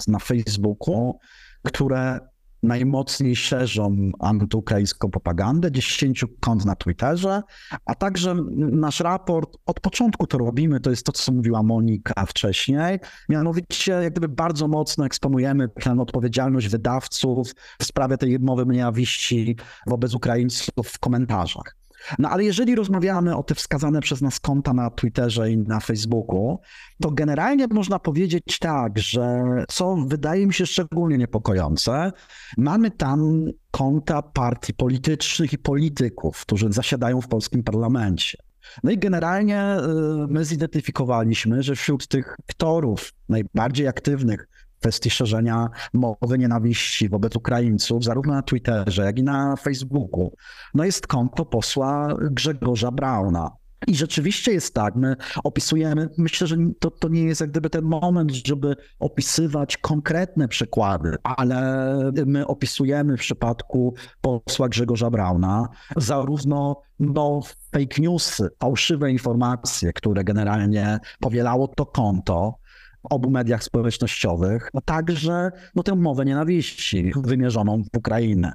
na 0.07 0.19
Facebooku, 0.19 1.19
które 1.63 2.19
najmocniej 2.63 3.35
szerzą 3.35 4.11
antyukraińską 4.19 5.09
propagandę, 5.09 5.71
10 5.71 6.25
kont 6.39 6.65
na 6.65 6.75
Twitterze, 6.75 7.41
a 7.85 7.95
także 7.95 8.35
nasz 8.55 8.99
raport, 8.99 9.57
od 9.65 9.79
początku 9.79 10.27
to 10.27 10.37
robimy, 10.37 10.79
to 10.79 10.89
jest 10.89 11.05
to, 11.05 11.11
co 11.11 11.31
mówiła 11.31 11.63
Monika 11.63 12.25
wcześniej, 12.25 12.99
mianowicie 13.29 13.91
jak 13.91 14.11
gdyby 14.11 14.29
bardzo 14.29 14.67
mocno 14.67 15.05
eksponujemy 15.05 15.69
tę 15.69 15.99
odpowiedzialność 15.99 16.67
wydawców 16.67 17.51
w 17.79 17.83
sprawie 17.83 18.17
tej 18.17 18.39
mowy 18.39 18.65
nienawiści 18.65 19.55
wobec 19.87 20.13
Ukraińców 20.13 20.87
w 20.87 20.99
komentarzach. 20.99 21.82
No 22.19 22.29
ale 22.29 22.43
jeżeli 22.43 22.75
rozmawiamy 22.75 23.35
o 23.37 23.43
te 23.43 23.55
wskazane 23.55 24.01
przez 24.01 24.21
nas 24.21 24.39
konta 24.39 24.73
na 24.73 24.89
Twitterze 24.89 25.51
i 25.51 25.57
na 25.57 25.79
Facebooku, 25.79 26.59
to 27.01 27.11
generalnie 27.11 27.67
można 27.67 27.99
powiedzieć 27.99 28.59
tak, 28.59 28.99
że 28.99 29.43
co 29.69 29.95
wydaje 30.07 30.47
mi 30.47 30.53
się 30.53 30.65
szczególnie 30.65 31.17
niepokojące, 31.17 32.11
mamy 32.57 32.91
tam 32.91 33.45
konta 33.71 34.21
partii 34.21 34.73
politycznych 34.73 35.53
i 35.53 35.57
polityków, 35.57 36.41
którzy 36.41 36.71
zasiadają 36.71 37.21
w 37.21 37.27
polskim 37.27 37.63
parlamencie. 37.63 38.37
No 38.83 38.91
i 38.91 38.97
generalnie 38.97 39.75
y, 39.75 40.27
my 40.27 40.45
zidentyfikowaliśmy, 40.45 41.63
że 41.63 41.75
wśród 41.75 42.07
tych 42.07 42.35
aktorów 42.49 43.13
najbardziej 43.29 43.87
aktywnych 43.87 44.47
kwestii 44.83 45.09
szerzenia 45.09 45.69
mowy 45.93 46.37
nienawiści 46.37 47.09
wobec 47.09 47.35
Ukraińców, 47.35 48.03
zarówno 48.03 48.33
na 48.33 48.41
Twitterze, 48.41 49.05
jak 49.05 49.19
i 49.19 49.23
na 49.23 49.55
Facebooku, 49.55 50.35
no 50.73 50.83
jest 50.83 51.07
konto 51.07 51.45
posła 51.45 52.17
Grzegorza 52.31 52.91
Brauna. 52.91 53.51
I 53.87 53.95
rzeczywiście 53.95 54.51
jest 54.51 54.73
tak, 54.73 54.95
my 54.95 55.15
opisujemy, 55.43 56.09
myślę, 56.17 56.47
że 56.47 56.57
to, 56.79 56.91
to 56.91 57.07
nie 57.07 57.23
jest 57.23 57.41
jak 57.41 57.49
gdyby 57.49 57.69
ten 57.69 57.83
moment, 57.83 58.31
żeby 58.31 58.75
opisywać 58.99 59.77
konkretne 59.77 60.47
przykłady, 60.47 61.15
ale 61.23 62.11
my 62.25 62.47
opisujemy 62.47 63.17
w 63.17 63.19
przypadku 63.19 63.95
posła 64.21 64.69
Grzegorza 64.69 65.09
Brauna 65.09 65.67
zarówno 65.97 66.81
no, 66.99 67.41
fake 67.71 68.01
newsy, 68.01 68.49
fałszywe 68.59 69.11
informacje, 69.11 69.93
które 69.93 70.23
generalnie 70.23 70.99
powielało 71.19 71.67
to 71.67 71.85
konto, 71.85 72.55
obu 73.03 73.29
mediach 73.29 73.63
społecznościowych, 73.63 74.69
a 74.73 74.81
także 74.81 75.51
no, 75.75 75.83
tę 75.83 75.95
mowę 75.95 76.25
nienawiści 76.25 77.11
wymierzoną 77.15 77.83
w 77.83 77.97
Ukrainę. 77.97 78.53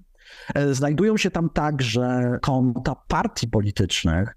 E, 0.55 0.75
znajdują 0.75 1.17
się 1.17 1.31
tam 1.31 1.51
także 1.51 2.39
konta 2.43 2.95
partii 3.09 3.49
politycznych, 3.49 4.37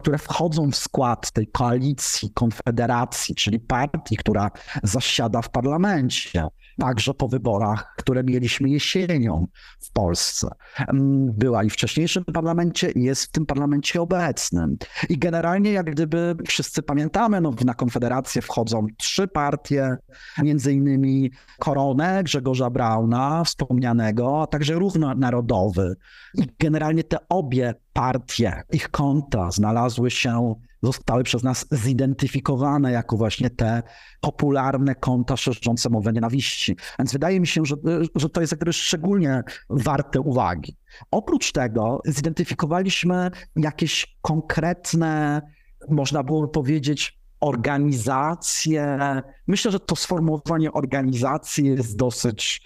które 0.00 0.18
wchodzą 0.18 0.70
w 0.70 0.76
skład 0.76 1.30
tej 1.30 1.46
koalicji, 1.46 2.30
konfederacji, 2.34 3.34
czyli 3.34 3.60
partii, 3.60 4.16
która 4.16 4.50
zasiada 4.82 5.42
w 5.42 5.50
parlamencie, 5.50 6.46
także 6.78 7.14
po 7.14 7.28
wyborach, 7.28 7.94
które 7.96 8.24
mieliśmy 8.24 8.68
jesienią 8.68 9.46
w 9.80 9.92
Polsce. 9.92 10.48
Mm, 10.78 11.32
była 11.32 11.64
i 11.64 11.70
w 11.70 11.72
wcześniejszym 11.72 12.24
parlamencie, 12.24 12.90
i 12.90 13.02
jest 13.02 13.24
w 13.24 13.30
tym 13.30 13.46
parlamencie 13.46 14.02
obecnym. 14.02 14.76
I 15.08 15.18
generalnie, 15.18 15.72
jak 15.72 15.90
gdyby 15.90 16.36
wszyscy 16.46 16.82
pamiętamy, 16.82 17.40
no, 17.40 17.52
na 17.64 17.74
konfederację 17.74 18.42
wchodzą 18.42 18.86
trzy 18.96 19.28
partie, 19.28 19.96
między 20.42 20.72
innymi 20.72 21.30
Koronę, 21.58 22.22
Grzegorza 22.24 22.70
Brauna, 22.70 23.44
wspomnianego, 23.44 24.42
a 24.42 24.46
także 24.46 24.74
równo 24.74 25.14
narodowy. 25.14 25.96
I 26.34 26.42
generalnie 26.58 27.04
te 27.04 27.18
obie 27.28 27.74
partie, 27.96 28.62
ich 28.72 28.88
konta 28.88 29.50
znalazły 29.50 30.10
się, 30.10 30.54
zostały 30.82 31.24
przez 31.24 31.42
nas 31.42 31.66
zidentyfikowane 31.70 32.92
jako 32.92 33.16
właśnie 33.16 33.50
te 33.50 33.82
popularne 34.20 34.94
konta 34.94 35.36
szerzące 35.36 35.90
mowę 35.90 36.12
nienawiści. 36.12 36.76
Więc 36.98 37.12
wydaje 37.12 37.40
mi 37.40 37.46
się, 37.46 37.64
że, 37.64 37.76
że 38.14 38.28
to 38.28 38.40
jest 38.40 38.54
szczególnie 38.72 39.42
warte 39.70 40.20
uwagi. 40.20 40.76
Oprócz 41.10 41.52
tego 41.52 42.00
zidentyfikowaliśmy 42.04 43.30
jakieś 43.56 44.16
konkretne, 44.22 45.42
można 45.88 46.22
było 46.22 46.48
powiedzieć, 46.48 47.15
organizacje. 47.40 48.98
Myślę, 49.46 49.70
że 49.70 49.80
to 49.80 49.96
sformułowanie 49.96 50.72
organizacji 50.72 51.66
jest 51.66 51.96
dosyć, 51.96 52.62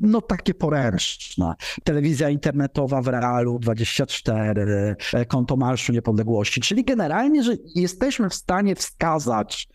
no 0.00 0.20
takie 0.20 0.54
poręczne. 0.54 1.54
Telewizja 1.84 2.30
internetowa 2.30 3.02
w 3.02 3.08
Realu 3.08 3.58
24, 3.58 4.96
konto 5.28 5.56
Marszu 5.56 5.92
Niepodległości, 5.92 6.60
czyli 6.60 6.84
generalnie, 6.84 7.42
że 7.42 7.52
jesteśmy 7.74 8.28
w 8.28 8.34
stanie 8.34 8.74
wskazać 8.74 9.68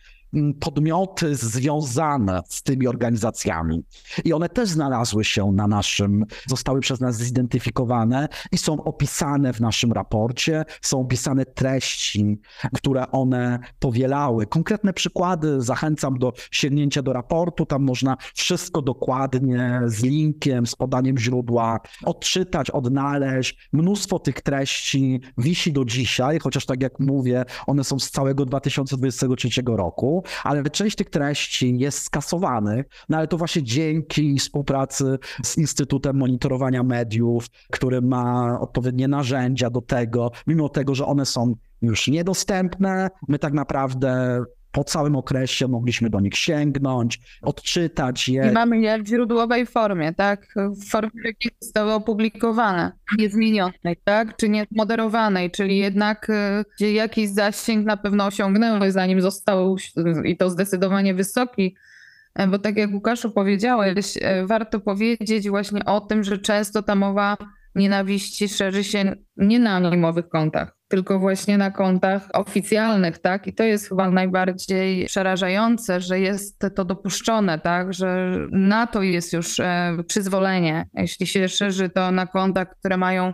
podmioty 0.60 1.34
związane 1.34 2.42
z 2.48 2.62
tymi 2.62 2.86
organizacjami. 2.86 3.84
I 4.24 4.32
one 4.32 4.48
też 4.48 4.68
znalazły 4.68 5.24
się 5.24 5.52
na 5.52 5.66
naszym, 5.66 6.24
zostały 6.46 6.80
przez 6.80 7.00
nas 7.00 7.16
zidentyfikowane 7.16 8.28
i 8.52 8.58
są 8.58 8.84
opisane 8.84 9.52
w 9.52 9.60
naszym 9.60 9.92
raporcie, 9.92 10.64
są 10.82 11.00
opisane 11.00 11.44
treści, 11.44 12.38
które 12.74 13.10
one 13.10 13.58
powielały. 13.78 14.46
Konkretne 14.46 14.92
przykłady 14.92 15.62
zachęcam 15.62 16.18
do 16.18 16.32
sięgnięcia 16.50 17.02
do 17.02 17.12
raportu, 17.12 17.66
tam 17.66 17.82
można 17.82 18.16
wszystko 18.34 18.82
dokładnie 18.82 19.80
z 19.86 20.02
linkiem, 20.02 20.66
z 20.66 20.76
podaniem 20.76 21.18
źródła 21.18 21.80
odczytać, 22.04 22.70
odnaleźć. 22.70 23.68
Mnóstwo 23.72 24.18
tych 24.18 24.40
treści 24.40 25.20
wisi 25.38 25.72
do 25.72 25.84
dzisiaj, 25.84 26.38
chociaż 26.38 26.66
tak 26.66 26.82
jak 26.82 27.00
mówię, 27.00 27.44
one 27.66 27.84
są 27.84 27.98
z 27.98 28.10
całego 28.10 28.44
2023 28.44 29.62
roku 29.66 30.15
ale 30.44 30.70
część 30.70 30.96
tych 30.96 31.10
treści 31.10 31.78
jest 31.78 31.98
skasowanych, 31.98 32.86
no 33.08 33.16
ale 33.16 33.28
to 33.28 33.36
właśnie 33.36 33.62
dzięki 33.62 34.38
współpracy 34.38 35.18
z 35.44 35.58
Instytutem 35.58 36.16
Monitorowania 36.16 36.82
Mediów, 36.82 37.46
który 37.70 38.02
ma 38.02 38.58
odpowiednie 38.60 39.08
narzędzia 39.08 39.70
do 39.70 39.80
tego, 39.80 40.30
mimo 40.46 40.68
tego, 40.68 40.94
że 40.94 41.06
one 41.06 41.26
są 41.26 41.54
już 41.82 42.08
niedostępne, 42.08 43.10
my 43.28 43.38
tak 43.38 43.52
naprawdę 43.52 44.40
po 44.76 44.84
całym 44.84 45.16
okresie 45.16 45.68
mogliśmy 45.68 46.10
do 46.10 46.20
nich 46.20 46.36
sięgnąć, 46.36 47.20
odczytać 47.42 48.28
je. 48.28 48.48
I 48.50 48.52
mamy 48.52 48.80
je 48.80 49.02
w 49.02 49.06
źródłowej 49.06 49.66
formie, 49.66 50.14
tak? 50.14 50.54
W 50.56 50.90
formie, 50.90 51.10
w 51.22 51.24
jakiej 51.24 51.52
zostały 51.60 51.92
opublikowane, 51.92 52.92
niezmienionej, 53.18 53.96
tak? 54.04 54.36
Czy 54.36 54.48
nie 54.48 54.66
moderowanej, 54.70 55.50
czyli 55.50 55.78
jednak 55.78 56.28
gdzie 56.76 56.92
jakiś 56.92 57.28
zasięg 57.28 57.86
na 57.86 57.96
pewno 57.96 58.26
osiągnęły, 58.26 58.92
zanim 58.92 59.20
zostały, 59.20 59.76
i 60.24 60.36
to 60.36 60.50
zdecydowanie 60.50 61.14
wysoki, 61.14 61.76
e, 62.34 62.46
bo 62.46 62.58
tak 62.58 62.76
jak 62.76 62.92
Łukaszu 62.92 63.30
powiedziałeś, 63.30 64.14
e, 64.20 64.46
warto 64.46 64.80
powiedzieć 64.80 65.48
właśnie 65.48 65.84
o 65.84 66.00
tym, 66.00 66.24
że 66.24 66.38
często 66.38 66.82
ta 66.82 66.94
mowa 66.94 67.36
nienawiści 67.74 68.48
szerzy 68.48 68.84
się 68.84 69.16
nie 69.36 69.58
na 69.58 69.70
anonimowych 69.70 70.28
kontach, 70.28 70.75
tylko 70.88 71.18
właśnie 71.18 71.58
na 71.58 71.70
kontach 71.70 72.28
oficjalnych, 72.32 73.18
tak? 73.18 73.46
I 73.46 73.52
to 73.52 73.64
jest 73.64 73.88
chyba 73.88 74.10
najbardziej 74.10 75.06
przerażające, 75.06 76.00
że 76.00 76.20
jest 76.20 76.58
to 76.74 76.84
dopuszczone, 76.84 77.58
tak? 77.58 77.94
Że 77.94 78.38
na 78.50 78.86
to 78.86 79.02
jest 79.02 79.32
już 79.32 79.60
e, 79.60 79.96
przyzwolenie. 80.06 80.88
Jeśli 80.94 81.26
się 81.26 81.48
szerzy 81.48 81.88
to 81.88 82.10
na 82.10 82.26
kontach, 82.26 82.78
które 82.78 82.96
mają 82.96 83.32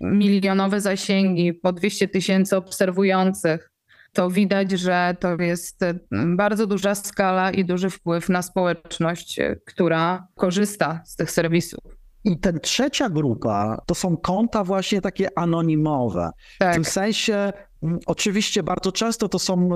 milionowe 0.00 0.80
zasięgi, 0.80 1.54
po 1.54 1.72
200 1.72 2.08
tysięcy 2.08 2.56
obserwujących, 2.56 3.70
to 4.12 4.30
widać, 4.30 4.70
że 4.70 5.16
to 5.20 5.36
jest 5.42 5.82
e, 5.82 5.94
bardzo 6.36 6.66
duża 6.66 6.94
skala 6.94 7.50
i 7.50 7.64
duży 7.64 7.90
wpływ 7.90 8.28
na 8.28 8.42
społeczność, 8.42 9.38
e, 9.38 9.56
która 9.66 10.26
korzysta 10.34 11.00
z 11.04 11.16
tych 11.16 11.30
serwisów. 11.30 11.99
I 12.24 12.38
ten 12.38 12.60
trzecia 12.60 13.10
grupa 13.10 13.82
to 13.86 13.94
są 13.94 14.16
konta 14.16 14.64
właśnie 14.64 15.00
takie 15.00 15.38
anonimowe. 15.38 16.30
Tak. 16.58 16.72
W 16.72 16.74
tym 16.74 16.84
sensie 16.84 17.52
mm, 17.82 17.98
Oczywiście 18.06 18.62
bardzo 18.62 18.92
często 18.92 19.28
to 19.28 19.38
są, 19.38 19.68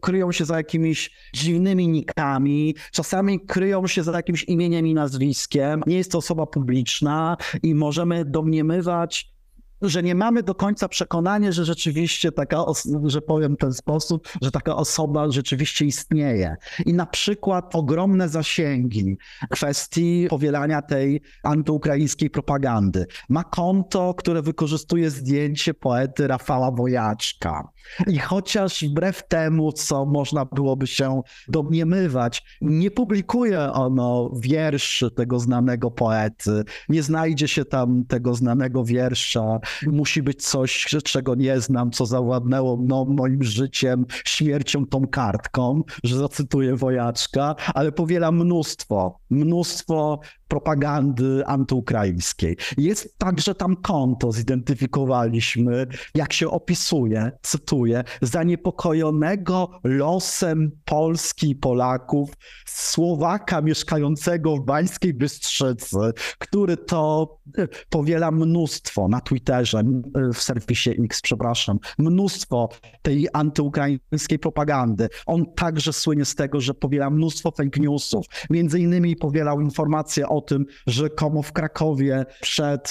kryją 0.00 0.32
się 0.32 0.44
za 0.44 0.56
jakimiś 0.56 1.10
dziwnymi 1.34 1.88
nikami, 1.88 2.74
czasami 2.92 3.40
kryją 3.40 3.86
się 3.86 4.02
za 4.02 4.12
jakimś 4.12 4.44
imieniem 4.44 4.86
i 4.86 4.94
nazwiskiem. 4.94 5.82
Nie 5.86 5.96
jest 5.96 6.12
to 6.12 6.18
osoba 6.18 6.46
publiczna 6.46 7.36
i 7.62 7.74
możemy 7.74 8.24
domniemywać 8.24 9.39
że 9.82 10.02
nie 10.02 10.14
mamy 10.14 10.42
do 10.42 10.54
końca 10.54 10.88
przekonania, 10.88 11.52
że 11.52 11.64
rzeczywiście 11.64 12.32
taka, 12.32 12.64
że 13.04 13.22
powiem 13.22 13.54
w 13.54 13.58
ten 13.58 13.72
sposób, 13.72 14.28
że 14.42 14.50
taka 14.50 14.76
osoba 14.76 15.30
rzeczywiście 15.30 15.84
istnieje. 15.84 16.56
I 16.86 16.94
na 16.94 17.06
przykład 17.06 17.76
ogromne 17.76 18.28
zasięgi 18.28 19.16
kwestii 19.50 20.26
powielania 20.30 20.82
tej 20.82 21.22
antyukraińskiej 21.42 22.30
propagandy. 22.30 23.06
Ma 23.28 23.44
konto, 23.44 24.14
które 24.14 24.42
wykorzystuje 24.42 25.10
zdjęcie 25.10 25.74
poety 25.74 26.26
Rafała 26.26 26.70
Wojaczka. 26.70 27.68
I 28.06 28.18
chociaż 28.18 28.84
wbrew 28.84 29.28
temu, 29.28 29.72
co 29.72 30.06
można 30.06 30.44
byłoby 30.44 30.86
się 30.86 31.22
domniemywać, 31.48 32.44
nie 32.60 32.90
publikuje 32.90 33.60
ono 33.60 34.30
wierszy 34.40 35.10
tego 35.10 35.40
znanego 35.40 35.90
poety, 35.90 36.64
nie 36.88 37.02
znajdzie 37.02 37.48
się 37.48 37.64
tam 37.64 38.04
tego 38.04 38.34
znanego 38.34 38.84
wiersza 38.84 39.58
musi 39.86 40.22
być 40.22 40.42
coś, 40.42 40.86
czego 41.04 41.34
nie 41.34 41.60
znam, 41.60 41.90
co 41.90 42.06
zawładnęło 42.06 42.78
no, 42.82 43.04
moim 43.04 43.42
życiem, 43.42 44.06
śmiercią 44.24 44.86
tą 44.86 45.06
kartką, 45.06 45.82
że 46.04 46.16
zacytuję 46.16 46.76
wojaczka, 46.76 47.56
ale 47.74 47.92
powiela 47.92 48.32
mnóstwo, 48.32 49.20
mnóstwo 49.30 50.20
propagandy 50.48 51.46
antyukraińskiej. 51.46 52.56
Jest 52.78 53.18
także 53.18 53.54
tam 53.54 53.76
konto, 53.76 54.32
zidentyfikowaliśmy, 54.32 55.86
jak 56.14 56.32
się 56.32 56.50
opisuje, 56.50 57.32
cytuję, 57.42 57.79
zaniepokojonego 58.22 59.70
losem 59.84 60.70
Polski 60.84 61.50
i 61.50 61.56
Polaków, 61.56 62.30
Słowaka 62.66 63.60
mieszkającego 63.60 64.56
w 64.56 64.64
Bańskiej 64.64 65.14
Bystrzycy, 65.14 65.96
który 66.38 66.76
to 66.76 67.38
e, 67.58 67.68
powiela 67.90 68.30
mnóstwo 68.30 69.08
na 69.08 69.20
Twitterze, 69.20 69.78
e, 69.78 70.32
w 70.32 70.42
serwisie 70.42 70.90
X, 71.04 71.20
przepraszam, 71.20 71.78
mnóstwo 71.98 72.68
tej 73.02 73.28
antyukraińskiej 73.32 74.38
propagandy. 74.38 75.08
On 75.26 75.54
także 75.54 75.92
słynie 75.92 76.24
z 76.24 76.34
tego, 76.34 76.60
że 76.60 76.74
powiela 76.74 77.10
mnóstwo 77.10 77.50
fake 77.50 77.80
newsów. 77.80 78.26
Między 78.50 78.80
innymi 78.80 79.16
powielał 79.16 79.60
informacje 79.60 80.28
o 80.28 80.40
tym, 80.40 80.66
że 80.86 81.10
komu 81.10 81.42
w 81.42 81.52
Krakowie 81.52 82.26
przed 82.40 82.90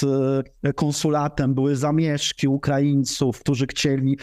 e, 0.62 0.72
konsulatem 0.72 1.54
były 1.54 1.76
zamieszki 1.76 2.48
Ukraińców, 2.48 3.40
którzy 3.40 3.66
chcieli 3.66 4.18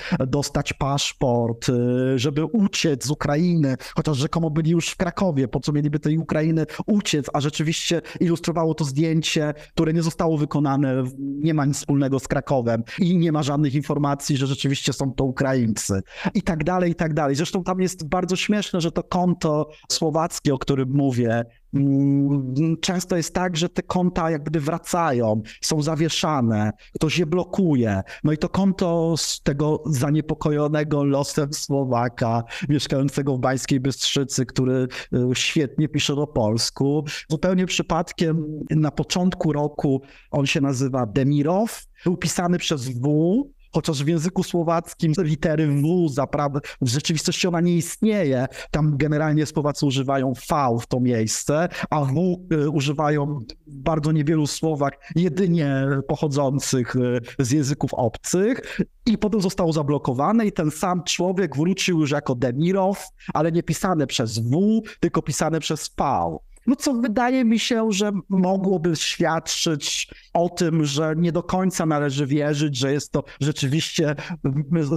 dostać 0.48 0.74
paszport, 0.74 1.68
żeby 2.16 2.46
uciec 2.46 3.06
z 3.06 3.12
Ukrainy, 3.12 3.76
chociaż 3.96 4.18
rzekomo 4.18 4.50
byli 4.50 4.72
już 4.72 4.90
w 4.90 4.98
Krakowie, 4.98 5.48
po 5.48 5.60
co 5.60 5.72
mieliby 5.72 6.00
tej 6.00 6.18
Ukrainy 6.18 6.66
uciec, 6.86 7.26
a 7.34 7.42
rzeczywiście 7.42 8.02
ilustrowało 8.20 8.74
to 8.74 8.84
zdjęcie, 8.84 9.54
które 9.74 9.94
nie 9.94 10.04
zostało 10.04 10.38
wykonane, 10.38 11.04
nie 11.18 11.54
ma 11.54 11.66
nic 11.66 11.78
wspólnego 11.78 12.20
z 12.20 12.28
Krakowem 12.28 12.84
i 13.00 13.18
nie 13.18 13.32
ma 13.32 13.44
żadnych 13.44 13.76
informacji, 13.76 14.38
że 14.38 14.48
rzeczywiście 14.48 14.94
są 14.94 15.14
to 15.14 15.24
Ukraińcy 15.24 16.02
i 16.34 16.42
tak 16.42 16.64
dalej, 16.64 16.92
i 16.92 16.96
tak 16.96 17.14
dalej. 17.14 17.36
Zresztą 17.36 17.64
tam 17.64 17.82
jest 17.82 18.08
bardzo 18.10 18.36
śmieszne, 18.36 18.82
że 18.82 18.92
to 18.92 19.04
konto 19.04 19.70
słowackie, 19.92 20.54
o 20.54 20.58
którym 20.58 20.90
mówię, 20.90 21.46
często 22.82 23.18
jest 23.18 23.34
tak, 23.34 23.58
że 23.58 23.70
te 23.70 23.84
konta 23.84 24.32
jakby 24.32 24.60
wracają, 24.60 25.42
są 25.62 25.82
zawieszane, 25.82 26.72
ktoś 26.96 27.18
je 27.18 27.26
blokuje. 27.26 28.02
No 28.24 28.32
i 28.32 28.38
to 28.38 28.50
konto 28.50 29.18
z 29.18 29.42
tego 29.42 29.84
zaniepokojonego 29.86 31.04
losem 31.04 31.54
Słowaka, 31.54 32.44
mieszkającego 32.70 33.38
w 33.38 33.40
Bańskiej 33.40 33.80
Bystrzycy, 33.80 34.46
który 34.46 34.88
y, 35.14 35.20
świetnie 35.34 35.90
pisze 35.90 36.16
po 36.16 36.28
polsku, 36.28 37.06
zupełnie 37.30 37.66
przypadkiem 37.66 38.46
na 38.70 38.92
początku 38.92 39.54
roku 39.54 40.02
on 40.32 40.46
się 40.46 40.62
nazywa 40.62 41.06
Demirow, 41.06 41.86
był 42.04 42.18
pisany 42.18 42.58
przez 42.58 42.90
W, 42.90 43.44
chociaż 43.78 44.04
w 44.04 44.08
języku 44.08 44.44
słowackim 44.44 45.14
litery 45.18 45.68
W 45.68 46.10
zaprawdę, 46.10 46.60
w 46.82 46.88
rzeczywistości 46.88 47.48
ona 47.48 47.62
nie 47.62 47.78
istnieje. 47.78 48.48
Tam 48.72 48.98
generalnie 48.98 49.46
Słowacy 49.46 49.86
używają 49.86 50.34
V 50.50 50.78
w 50.82 50.88
to 50.88 51.00
miejsce, 51.00 51.70
a 51.90 52.06
W 52.06 52.38
y, 52.54 52.70
używają 52.70 53.40
bardzo 53.68 54.12
niewielu 54.12 54.48
słowach 54.48 54.94
jedynie 55.16 55.88
pochodzących 56.08 56.96
y, 56.96 57.22
z 57.40 57.52
języków 57.52 57.94
obcych 57.94 58.80
i 59.06 59.18
potem 59.18 59.42
zostało 59.42 59.74
zablokowane 59.74 60.46
i 60.46 60.52
ten 60.52 60.72
sam 60.72 61.04
człowiek 61.04 61.56
wrócił 61.56 62.00
już 62.00 62.12
jako 62.12 62.36
Demirow, 62.36 63.08
ale 63.34 63.52
nie 63.52 63.64
pisane 63.64 64.08
przez 64.08 64.40
W, 64.40 64.82
tylko 65.00 65.22
pisane 65.22 65.60
przez 65.60 65.90
V. 66.00 66.38
No 66.68 66.76
co 66.76 66.94
wydaje 66.94 67.46
mi 67.46 67.60
się, 67.60 67.92
że 67.92 68.12
mogłoby 68.30 68.96
świadczyć 68.96 70.14
o 70.34 70.50
tym, 70.50 70.86
że 70.86 71.14
nie 71.18 71.32
do 71.32 71.44
końca 71.44 71.86
należy 71.86 72.26
wierzyć, 72.26 72.78
że 72.78 72.94
jest 72.94 73.12
to 73.12 73.24
rzeczywiście 73.42 74.16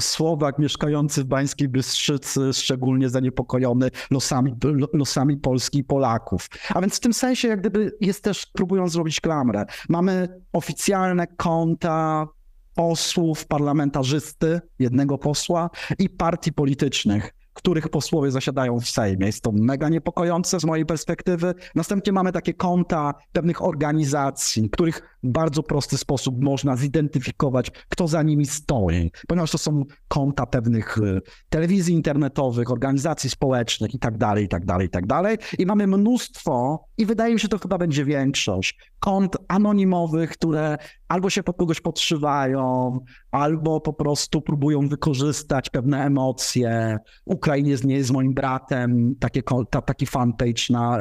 Słowak 0.01 0.59
mieszkający 0.59 1.25
w 1.25 1.27
Bańskiej 1.27 1.69
Bystrzycy, 1.69 2.53
szczególnie 2.53 3.09
zaniepokojony 3.09 3.91
losami, 4.11 4.55
losami 4.93 5.37
Polski 5.37 5.79
i 5.79 5.85
Polaków. 5.85 6.49
A 6.75 6.81
więc 6.81 6.97
w 6.97 7.01
tym 7.01 7.13
sensie 7.13 7.49
jak 7.49 7.61
gdyby 7.61 7.97
jest 8.01 8.25
też, 8.25 8.47
próbując 8.47 8.93
zrobić 8.93 9.21
klamrę, 9.21 9.67
mamy 9.89 10.29
oficjalne 10.53 11.27
konta 11.27 12.27
posłów, 12.75 13.47
parlamentarzysty, 13.47 14.61
jednego 14.79 15.19
posła 15.19 15.71
i 15.99 16.09
partii 16.09 16.53
politycznych 16.53 17.40
których 17.61 17.89
posłowie 17.89 18.31
zasiadają 18.31 18.81
w 18.81 18.89
Sejmie. 18.89 19.27
Jest 19.27 19.43
to 19.43 19.53
mega 19.53 19.89
niepokojące 19.89 20.61
z 20.61 20.65
mojej 20.65 20.87
perspektywy. 20.87 21.55
Następnie 21.75 22.13
mamy 22.13 22.33
takie 22.33 22.55
konta 22.55 23.15
pewnych 23.33 23.65
organizacji, 23.65 24.71
których 24.71 25.19
w 25.23 25.29
bardzo 25.29 25.63
prosty 25.63 25.99
sposób 25.99 26.45
można 26.45 26.77
zidentyfikować, 26.77 27.71
kto 27.89 28.09
za 28.09 28.23
nimi 28.23 28.47
stoi, 28.47 29.11
ponieważ 29.29 29.51
to 29.51 29.59
są 29.59 29.85
konta 30.09 30.47
pewnych 30.47 30.99
y, 30.99 31.21
telewizji 31.49 31.95
internetowych, 31.95 32.71
organizacji 32.71 33.31
społecznych 33.31 33.95
i 33.95 33.99
tak 33.99 34.19
dalej, 34.19 34.45
i 34.45 34.49
tak 34.49 34.65
dalej, 34.65 34.87
i 34.87 34.91
tak 34.91 35.07
dalej. 35.07 35.39
I 35.59 35.67
mamy 35.67 35.87
mnóstwo, 35.87 36.85
i 36.99 37.07
wydaje 37.07 37.35
mi 37.35 37.41
się, 37.41 37.49
to 37.49 37.59
chyba 37.59 37.79
będzie 37.79 38.05
większość, 38.05 38.79
kont 39.01 39.37
anonimowych, 39.49 40.31
które 40.31 40.79
albo 41.09 41.31
się 41.31 41.43
pod 41.43 41.57
kogoś 41.57 41.81
podszywają, 41.81 42.99
albo 43.31 43.81
po 43.81 43.93
prostu 43.93 44.41
próbują 44.41 44.89
wykorzystać 44.89 45.71
pewne 45.71 46.05
emocje. 46.05 46.99
Ukrainiec 47.25 47.85
nie 47.85 47.95
jest 47.95 48.11
moim 48.11 48.35
bratem, 48.35 49.15
takie, 49.21 49.43
ta, 49.71 49.83
taki 49.83 50.07
fanpage 50.07 50.63
na, 50.71 50.99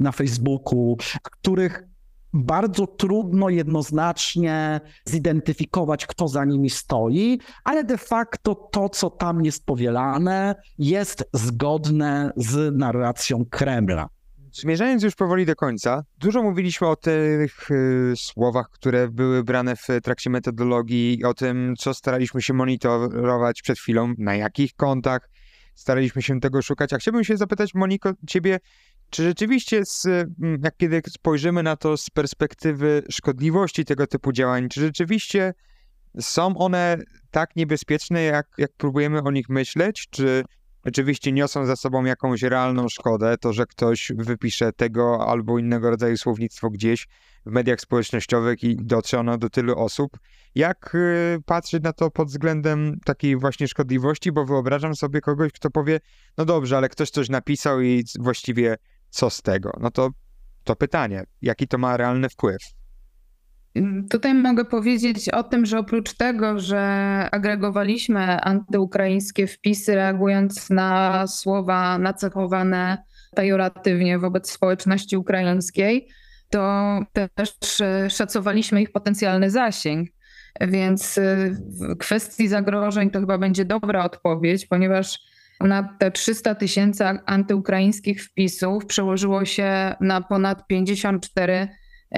na 0.00 0.12
Facebooku, 0.12 0.96
których 1.22 1.92
bardzo 2.32 2.86
trudno 2.86 3.48
jednoznacznie 3.48 4.80
zidentyfikować, 5.04 6.06
kto 6.06 6.28
za 6.28 6.44
nimi 6.44 6.70
stoi, 6.70 7.38
ale 7.64 7.84
de 7.84 7.98
facto 7.98 8.54
to, 8.54 8.88
co 8.88 9.10
tam 9.10 9.44
jest 9.44 9.66
powielane, 9.66 10.54
jest 10.78 11.28
zgodne 11.32 12.32
z 12.36 12.78
narracją 12.78 13.44
Kremla. 13.50 14.08
Zmierzając 14.52 15.02
już 15.02 15.14
powoli 15.14 15.46
do 15.46 15.56
końca, 15.56 16.02
dużo 16.18 16.42
mówiliśmy 16.42 16.86
o 16.88 16.96
tych 16.96 17.70
y, 17.70 18.12
słowach, 18.16 18.68
które 18.70 19.08
były 19.08 19.44
brane 19.44 19.76
w 19.76 19.86
trakcie 20.02 20.30
metodologii, 20.30 21.24
o 21.24 21.34
tym, 21.34 21.74
co 21.78 21.94
staraliśmy 21.94 22.42
się 22.42 22.54
monitorować 22.54 23.62
przed 23.62 23.78
chwilą, 23.78 24.14
na 24.18 24.34
jakich 24.34 24.74
kontach 24.74 25.28
staraliśmy 25.74 26.22
się 26.22 26.40
tego 26.40 26.62
szukać. 26.62 26.92
A 26.92 26.98
chciałbym 26.98 27.24
się 27.24 27.36
zapytać, 27.36 27.74
Moniko, 27.74 28.12
ciebie, 28.28 28.58
czy 29.10 29.22
rzeczywiście, 29.22 29.84
z, 29.84 30.06
jak 30.62 30.76
kiedy 30.76 31.02
spojrzymy 31.08 31.62
na 31.62 31.76
to 31.76 31.96
z 31.96 32.10
perspektywy 32.10 33.02
szkodliwości 33.10 33.84
tego 33.84 34.06
typu 34.06 34.32
działań, 34.32 34.68
czy 34.68 34.80
rzeczywiście 34.80 35.54
są 36.20 36.56
one 36.56 36.98
tak 37.30 37.56
niebezpieczne, 37.56 38.22
jak, 38.22 38.46
jak 38.58 38.70
próbujemy 38.76 39.22
o 39.22 39.30
nich 39.30 39.48
myśleć? 39.48 40.08
Czy 40.10 40.44
rzeczywiście 40.84 41.32
niosą 41.32 41.66
za 41.66 41.76
sobą 41.76 42.04
jakąś 42.04 42.42
realną 42.42 42.88
szkodę, 42.88 43.38
to 43.38 43.52
że 43.52 43.66
ktoś 43.66 44.12
wypisze 44.16 44.72
tego 44.72 45.28
albo 45.28 45.58
innego 45.58 45.90
rodzaju 45.90 46.16
słownictwo 46.16 46.70
gdzieś 46.70 47.08
w 47.46 47.50
mediach 47.50 47.80
społecznościowych 47.80 48.64
i 48.64 48.76
dotrze 48.76 49.20
ono 49.20 49.38
do 49.38 49.50
tylu 49.50 49.78
osób. 49.78 50.18
Jak 50.54 50.94
y, 50.94 51.38
patrzeć 51.46 51.82
na 51.82 51.92
to 51.92 52.10
pod 52.10 52.28
względem 52.28 53.00
takiej 53.04 53.36
właśnie 53.36 53.68
szkodliwości, 53.68 54.32
bo 54.32 54.44
wyobrażam 54.44 54.96
sobie 54.96 55.20
kogoś, 55.20 55.52
kto 55.52 55.70
powie, 55.70 56.00
no 56.38 56.44
dobrze, 56.44 56.76
ale 56.76 56.88
ktoś 56.88 57.10
coś 57.10 57.28
napisał 57.28 57.80
i 57.80 58.04
właściwie 58.18 58.76
co 59.10 59.30
z 59.30 59.42
tego? 59.42 59.72
No 59.80 59.90
to, 59.90 60.10
to 60.64 60.76
pytanie, 60.76 61.24
jaki 61.42 61.68
to 61.68 61.78
ma 61.78 61.96
realny 61.96 62.28
wpływ? 62.28 62.81
Tutaj 64.10 64.34
mogę 64.34 64.64
powiedzieć 64.64 65.28
o 65.28 65.42
tym, 65.42 65.66
że 65.66 65.78
oprócz 65.78 66.12
tego, 66.14 66.58
że 66.60 66.78
agregowaliśmy 67.32 68.40
antyukraińskie 68.40 69.46
wpisy, 69.46 69.94
reagując 69.94 70.70
na 70.70 71.26
słowa 71.26 71.98
nacechowane 71.98 73.04
pejoratywnie 73.36 74.18
wobec 74.18 74.50
społeczności 74.50 75.16
ukraińskiej, 75.16 76.08
to 76.50 76.98
też 77.34 77.52
szacowaliśmy 78.08 78.82
ich 78.82 78.92
potencjalny 78.92 79.50
zasięg. 79.50 80.08
Więc 80.60 81.20
w 81.80 81.96
kwestii 81.98 82.48
zagrożeń 82.48 83.10
to 83.10 83.20
chyba 83.20 83.38
będzie 83.38 83.64
dobra 83.64 84.04
odpowiedź, 84.04 84.66
ponieważ 84.66 85.18
na 85.60 85.96
te 85.98 86.10
300 86.10 86.54
tysięcy 86.54 87.04
antyukraińskich 87.26 88.24
wpisów 88.24 88.86
przełożyło 88.86 89.44
się 89.44 89.94
na 90.00 90.20
ponad 90.20 90.66
54 90.66 91.68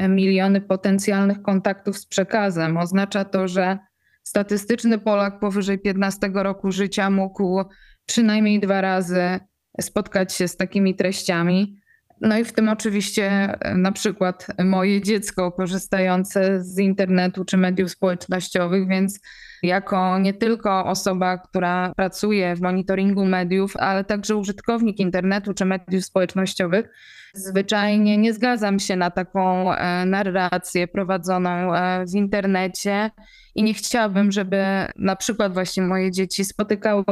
miliony 0.09 0.61
potencjalnych 0.61 1.43
kontaktów 1.43 1.99
z 1.99 2.07
przekazem. 2.07 2.77
Oznacza 2.77 3.25
to, 3.25 3.49
że 3.49 3.79
statystyczny 4.23 4.99
Polak 4.99 5.41
powyżej 5.41 5.79
15 5.79 6.31
roku 6.35 6.73
życia 6.73 7.11
mógł 7.11 7.65
przynajmniej 8.07 8.61
dwa 8.61 8.81
razy 8.81 9.41
spotkać 9.81 10.33
się 10.35 10.49
z 10.49 10.57
takimi 10.57 10.95
treściami. 10.95 11.77
No 12.21 12.39
i 12.39 12.45
w 12.45 12.53
tym 12.53 12.69
oczywiście 12.69 13.31
e, 13.31 13.75
na 13.75 13.93
przykład 13.93 14.47
moje 14.65 15.03
dziecko 15.03 15.53
korzystające 15.53 16.65
z 16.65 16.79
internetu 16.79 17.45
czy 17.45 17.57
mediów 17.57 17.91
społecznościowych, 17.91 18.89
więc 18.89 19.21
jako 19.65 20.19
nie 20.19 20.35
tylko 20.35 20.85
osoba, 20.85 21.39
która 21.39 21.93
pracuje 21.97 22.57
w 22.57 22.61
monitoringu 22.61 23.25
mediów, 23.25 23.77
ale 23.77 24.05
także 24.05 24.37
użytkownik 24.37 24.99
internetu 24.99 25.55
czy 25.55 25.65
mediów 25.65 26.05
społecznościowych, 26.05 26.89
zwyczajnie 27.35 28.19
nie 28.19 28.33
zgadzam 28.33 28.79
się 28.79 28.97
na 28.97 29.11
taką 29.11 29.73
e, 29.73 30.07
narrację 30.07 30.89
prowadzoną 30.89 31.75
e, 31.75 32.05
w 32.07 32.15
internecie 32.15 33.11
i 33.55 33.63
nie 33.63 33.75
chciałabym, 33.75 34.33
żeby 34.33 34.65
na 34.97 35.17
przykład 35.17 35.53
właśnie 35.53 35.83
moje 35.83 36.11
dzieci 36.11 36.45
spotykały 36.45 37.05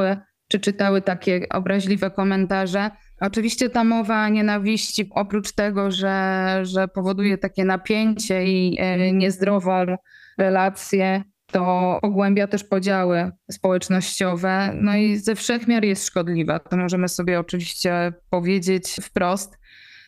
czy 0.48 0.60
czytały 0.60 1.02
takie 1.02 1.46
obraźliwe 1.50 2.10
komentarze. 2.10 2.90
Oczywiście 3.20 3.70
ta 3.70 3.84
mowa 3.84 4.28
nienawiści, 4.28 5.10
oprócz 5.10 5.52
tego, 5.52 5.90
że, 5.90 6.58
że 6.62 6.88
powoduje 6.88 7.38
takie 7.38 7.64
napięcie 7.64 8.44
i 8.44 8.76
e, 8.80 9.12
niezdrową 9.12 9.86
relację, 10.38 11.24
to 11.52 11.98
pogłębia 12.02 12.46
też 12.46 12.64
podziały 12.64 13.30
społecznościowe, 13.50 14.72
no 14.74 14.96
i 14.96 15.16
ze 15.16 15.34
wszechmiar 15.34 15.84
jest 15.84 16.06
szkodliwa. 16.06 16.58
To 16.58 16.76
możemy 16.76 17.08
sobie 17.08 17.40
oczywiście 17.40 18.12
powiedzieć 18.30 18.96
wprost, 19.02 19.58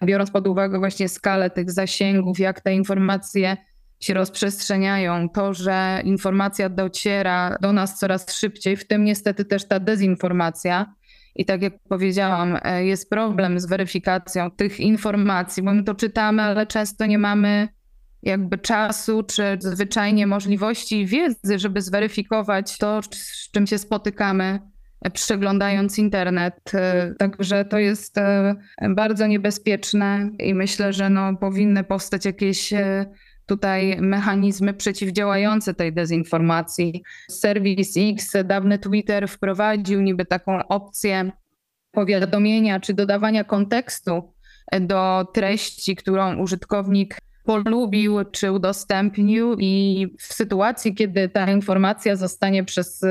biorąc 0.04 0.30
pod 0.30 0.46
uwagę 0.46 0.78
właśnie 0.78 1.09
skalę 1.09 1.50
tych 1.50 1.70
zasięgów, 1.70 2.38
jak 2.38 2.61
te 2.61 2.74
informacje 2.74 3.57
się 4.00 4.14
rozprzestrzeniają, 4.14 5.28
to, 5.28 5.54
że 5.54 6.00
informacja 6.04 6.68
dociera 6.68 7.57
do 7.61 7.72
nas 7.72 7.98
coraz 7.98 8.35
szybciej, 8.35 8.76
w 8.76 8.87
tym 8.87 9.04
niestety 9.04 9.44
też 9.44 9.68
ta 9.68 9.80
dezinformacja. 9.80 10.94
I 11.37 11.44
tak 11.44 11.62
jak 11.62 11.72
powiedziałam, 11.88 12.59
e, 12.62 12.85
jest 12.85 13.11
problem 13.11 13.61
z 13.61 13.66
weryfikacją 13.66 14.50
tych 14.50 14.80
informacji, 14.80 15.62
bo 15.62 15.74
my 15.74 15.85
to 15.85 15.94
czytamy, 15.94 16.42
ale 16.42 16.66
często 16.66 17.07
nie 17.07 17.18
mamy 17.18 17.68
jakby 18.24 18.58
czasu, 18.58 19.22
czy 19.22 19.56
zwyczajnie 19.58 20.26
możliwości 20.26 21.00
i 21.00 21.06
wiedzy, 21.06 21.58
żeby 21.58 21.82
zweryfikować 21.82 22.78
to, 22.78 23.00
z 23.12 23.50
czym 23.50 23.66
się 23.66 23.78
spotykamy, 23.78 24.60
e, 25.02 25.10
przeglądając 25.10 25.98
internet. 25.98 26.74
E, 26.74 27.14
także 27.18 27.64
to 27.64 27.78
jest 27.78 28.16
bardzo 28.90 29.26
niebezpieczne 29.26 30.30
i 30.38 30.54
myślę, 30.54 30.92
że 30.92 31.10
no, 31.10 31.37
powinny 31.37 31.84
powstać 31.84 32.24
jakieś 32.24 32.72
tutaj 33.46 33.96
mechanizmy 34.00 34.74
przeciwdziałające 34.74 35.74
tej 35.74 35.92
dezinformacji. 35.92 37.02
Serwis 37.30 37.94
X, 37.96 38.32
dawny 38.44 38.78
Twitter 38.78 39.28
wprowadził 39.28 40.00
niby 40.00 40.24
taką 40.24 40.68
opcję 40.68 41.32
powiadomienia 41.92 42.80
czy 42.80 42.94
dodawania 42.94 43.44
kontekstu 43.44 44.34
do 44.80 45.28
treści, 45.34 45.96
którą 45.96 46.37
użytkownik 46.37 47.18
polubił 47.44 48.24
czy 48.24 48.52
udostępnił 48.52 49.57
i 49.59 50.07
w 50.18 50.35
sytuacji, 50.35 50.94
kiedy 50.94 51.28
ta 51.28 51.50
informacja 51.50 52.16
zostanie 52.16 52.64
przez, 52.64 53.04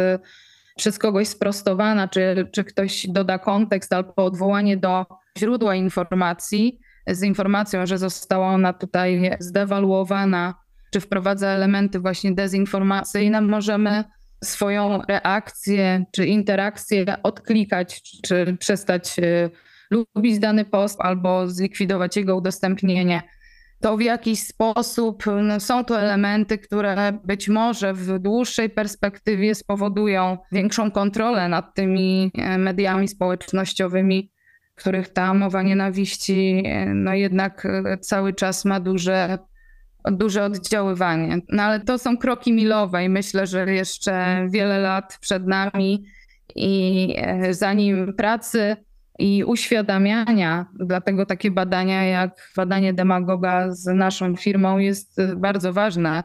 przez 0.75 0.99
kogoś 0.99 1.27
sprostowana, 1.27 2.07
czy, 2.07 2.49
czy 2.51 2.63
ktoś 2.63 3.07
doda 3.07 3.39
kontekst 3.39 3.93
albo 3.93 4.13
odwołanie 4.15 4.77
do 4.77 5.05
źródła 5.37 5.75
informacji, 5.75 6.79
z 7.07 7.23
informacją, 7.23 7.85
że 7.85 7.97
została 7.97 8.47
ona 8.47 8.73
tutaj 8.73 9.37
zdewaluowana, 9.39 10.55
czy 10.91 10.99
wprowadza 10.99 11.47
elementy 11.47 11.99
właśnie 11.99 12.31
dezinformacyjne, 12.31 13.41
możemy 13.41 14.03
swoją 14.43 15.01
reakcję 15.01 16.05
czy 16.11 16.25
interakcję 16.25 17.05
odklikać, 17.23 18.01
czy 18.21 18.57
przestać 18.59 19.19
y, 19.19 19.49
lubić 19.91 20.39
dany 20.39 20.65
post 20.65 21.01
albo 21.01 21.47
zlikwidować 21.47 22.17
jego 22.17 22.35
udostępnienie. 22.35 23.21
To 23.83 23.97
w 23.97 24.01
jakiś 24.01 24.39
sposób 24.39 25.23
no, 25.41 25.59
są 25.59 25.85
to 25.85 25.99
elementy, 25.99 26.57
które 26.57 27.19
być 27.23 27.49
może 27.49 27.93
w 27.93 28.19
dłuższej 28.19 28.69
perspektywie 28.69 29.55
spowodują 29.55 30.37
większą 30.51 30.91
kontrolę 30.91 31.49
nad 31.49 31.75
tymi 31.75 32.31
e, 32.37 32.57
mediami 32.57 33.07
społecznościowymi, 33.07 34.31
których 34.75 35.09
ta 35.09 35.33
mowa 35.33 35.61
nienawiści 35.61 36.63
no 36.93 37.13
jednak 37.13 37.65
e, 37.65 37.97
cały 37.97 38.33
czas 38.33 38.65
ma 38.65 38.79
duże, 38.79 39.37
duże 40.11 40.45
oddziaływanie. 40.45 41.37
No 41.49 41.63
ale 41.63 41.79
to 41.79 41.97
są 41.97 42.17
kroki 42.17 42.53
milowe 42.53 43.05
i 43.05 43.09
myślę, 43.09 43.47
że 43.47 43.73
jeszcze 43.73 44.47
wiele 44.49 44.79
lat 44.79 45.17
przed 45.21 45.47
nami 45.47 46.05
i 46.55 47.15
e, 47.17 47.53
zanim 47.53 48.13
pracy 48.13 48.75
i 49.19 49.43
uświadamiania, 49.43 50.65
dlatego 50.79 51.25
takie 51.25 51.51
badania 51.51 52.03
jak 52.03 52.51
badanie 52.55 52.93
demagoga 52.93 53.71
z 53.71 53.85
naszą 53.85 54.35
firmą 54.35 54.77
jest 54.77 55.21
bardzo 55.35 55.73
ważne 55.73 56.23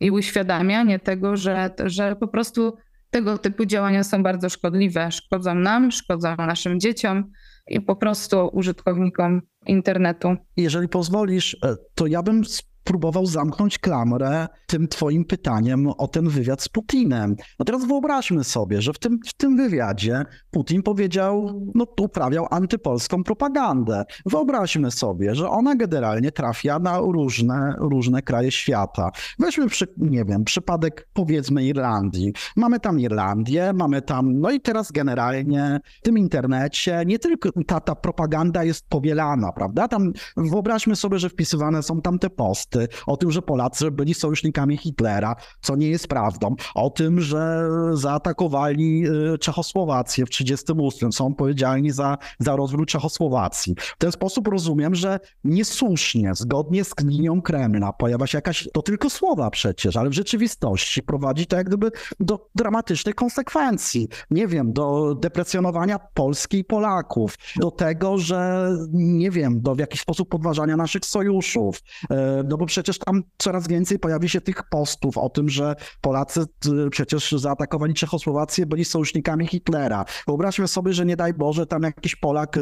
i 0.00 0.10
uświadamianie 0.10 0.98
tego, 0.98 1.36
że, 1.36 1.70
że 1.84 2.16
po 2.16 2.28
prostu 2.28 2.76
tego 3.10 3.38
typu 3.38 3.64
działania 3.64 4.04
są 4.04 4.22
bardzo 4.22 4.48
szkodliwe. 4.48 5.10
Szkodzą 5.12 5.54
nam, 5.54 5.90
szkodzą 5.90 6.36
naszym 6.36 6.80
dzieciom, 6.80 7.30
i 7.68 7.80
po 7.80 7.96
prostu 7.96 8.50
użytkownikom 8.52 9.42
internetu. 9.66 10.36
Jeżeli 10.56 10.88
pozwolisz, 10.88 11.56
e, 11.64 11.76
to 11.94 12.06
ja 12.06 12.22
bym 12.22 12.42
próbował 12.86 13.26
zamknąć 13.26 13.78
klamrę 13.78 14.46
tym 14.66 14.88
twoim 14.88 15.24
pytaniem 15.24 15.86
o 15.98 16.08
ten 16.08 16.28
wywiad 16.28 16.62
z 16.62 16.68
Putinem. 16.68 17.36
No 17.58 17.64
teraz 17.64 17.86
wyobraźmy 17.86 18.44
sobie, 18.44 18.82
że 18.82 18.92
w 18.92 18.98
tym, 18.98 19.18
w 19.26 19.34
tym 19.34 19.56
wywiadzie 19.56 20.24
Putin 20.50 20.82
powiedział, 20.82 21.62
no 21.74 21.86
uprawiał 22.00 22.46
antypolską 22.50 23.24
propagandę. 23.24 24.04
Wyobraźmy 24.26 24.90
sobie, 24.90 25.34
że 25.34 25.50
ona 25.50 25.74
generalnie 25.74 26.32
trafia 26.32 26.78
na 26.78 26.98
różne, 26.98 27.74
różne 27.78 28.22
kraje 28.22 28.50
świata. 28.50 29.10
Weźmy, 29.38 29.66
przy, 29.66 29.86
nie 29.96 30.24
wiem, 30.24 30.44
przypadek 30.44 31.08
powiedzmy 31.12 31.64
Irlandii. 31.64 32.32
Mamy 32.56 32.80
tam 32.80 33.00
Irlandię, 33.00 33.72
mamy 33.72 34.02
tam, 34.02 34.40
no 34.40 34.50
i 34.50 34.60
teraz 34.60 34.92
generalnie 34.92 35.80
w 36.00 36.04
tym 36.04 36.18
internecie 36.18 37.02
nie 37.06 37.18
tylko 37.18 37.50
ta, 37.66 37.80
ta 37.80 37.94
propaganda 37.94 38.64
jest 38.64 38.88
powielana, 38.88 39.52
prawda? 39.52 39.88
Tam 39.88 40.12
wyobraźmy 40.36 40.96
sobie, 40.96 41.18
że 41.18 41.28
wpisywane 41.28 41.82
są 41.82 42.00
tam 42.00 42.18
te 42.18 42.30
posty, 42.30 42.75
o 43.06 43.16
tym, 43.16 43.30
że 43.30 43.42
Polacy 43.42 43.90
byli 43.90 44.14
sojusznikami 44.14 44.76
Hitlera, 44.76 45.36
co 45.60 45.76
nie 45.76 45.88
jest 45.88 46.08
prawdą, 46.08 46.54
o 46.74 46.90
tym, 46.90 47.20
że 47.20 47.68
zaatakowali 47.92 49.04
y, 49.34 49.38
Czechosłowację 49.38 50.26
w 50.26 50.30
1938, 50.30 51.12
są 51.12 51.26
odpowiedzialni 51.26 51.90
za, 51.90 52.18
za 52.38 52.56
rozwój 52.56 52.86
Czechosłowacji. 52.86 53.74
W 53.78 53.98
ten 53.98 54.12
sposób 54.12 54.48
rozumiem, 54.48 54.94
że 54.94 55.20
niesłusznie, 55.44 56.34
zgodnie 56.34 56.84
z 56.84 56.94
linią 57.04 57.42
Kremla, 57.42 57.92
pojawia 57.92 58.26
się 58.26 58.38
jakaś, 58.38 58.68
to 58.72 58.82
tylko 58.82 59.10
słowa 59.10 59.50
przecież, 59.50 59.96
ale 59.96 60.10
w 60.10 60.12
rzeczywistości 60.12 61.02
prowadzi 61.02 61.46
to 61.46 61.56
jak 61.56 61.66
gdyby 61.66 61.90
do 62.20 62.48
dramatycznych 62.54 63.14
konsekwencji. 63.14 64.08
Nie 64.30 64.46
wiem, 64.46 64.72
do 64.72 65.14
deprecjonowania 65.14 65.98
Polski 66.14 66.58
i 66.58 66.64
Polaków, 66.64 67.34
do 67.56 67.70
tego, 67.70 68.18
że 68.18 68.68
nie 68.92 69.30
wiem, 69.30 69.60
do 69.60 69.74
w 69.74 69.78
jakiś 69.78 70.00
sposób 70.00 70.28
podważania 70.28 70.76
naszych 70.76 71.04
sojuszów, 71.04 71.80
e, 72.10 72.44
do 72.44 72.56
przecież 72.66 72.98
tam 72.98 73.22
coraz 73.38 73.68
więcej 73.68 73.98
pojawi 73.98 74.28
się 74.28 74.40
tych 74.40 74.62
postów 74.70 75.18
o 75.18 75.28
tym, 75.28 75.48
że 75.48 75.74
Polacy 76.00 76.40
y, 76.86 76.90
przecież 76.90 77.32
zaatakowali 77.32 77.94
Czechosłowację, 77.94 78.66
byli 78.66 78.84
sojusznikami 78.84 79.46
Hitlera. 79.46 80.04
Wyobraźmy 80.26 80.68
sobie, 80.68 80.92
że 80.92 81.06
nie 81.06 81.16
daj 81.16 81.34
Boże, 81.34 81.66
tam 81.66 81.82
jakiś 81.82 82.16
Polak 82.16 82.58